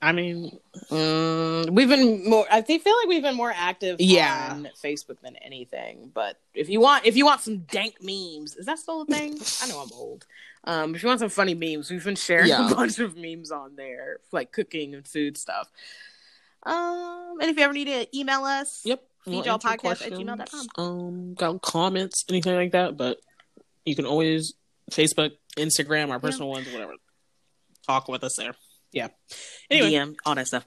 [0.00, 0.58] I mean,
[0.90, 2.46] Mm, we've been more.
[2.50, 4.50] I feel like we've been more active Yeah.
[4.52, 6.10] on Facebook than anything.
[6.12, 9.38] But if you want, if you want some dank memes, is that still a thing?
[9.62, 10.26] I know I'm old.
[10.64, 12.70] Um, if you want some funny memes, we've been sharing Yeah.
[12.70, 15.70] a bunch of memes on there, like cooking and food stuff.
[16.66, 19.02] Um, and if you ever need to email us, yep.
[19.24, 20.66] Feed y'all podcast at gmail.com.
[20.76, 22.96] Um, got comments, anything like that.
[22.98, 23.18] But
[23.86, 24.52] you can always
[24.90, 26.92] Facebook, Instagram, our personal ones, whatever.
[27.86, 28.54] Talk with us there.
[28.92, 29.08] Yeah.
[29.70, 30.66] Anyway, DM, all that stuff.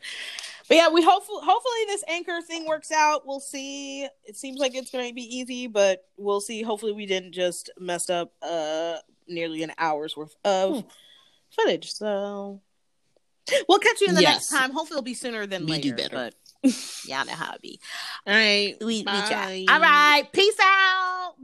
[0.67, 3.25] But yeah, we hopefully hopefully this anchor thing works out.
[3.25, 4.03] We'll see.
[4.25, 6.61] It seems like it's going to be easy, but we'll see.
[6.63, 8.95] Hopefully, we didn't just mess up uh
[9.27, 10.87] nearly an hour's worth of Hmm.
[11.51, 11.91] footage.
[11.93, 12.61] So
[13.69, 14.33] we'll catch you in the Yes.
[14.35, 14.71] next time.
[14.71, 15.89] Hopefully, it'll be sooner than We later.
[15.89, 16.15] do better.
[16.15, 16.33] But
[17.05, 17.79] y'all know how it be.
[18.25, 18.75] all right.
[18.79, 19.49] We, we chat.
[19.69, 20.23] All right.
[20.31, 21.16] Peace out.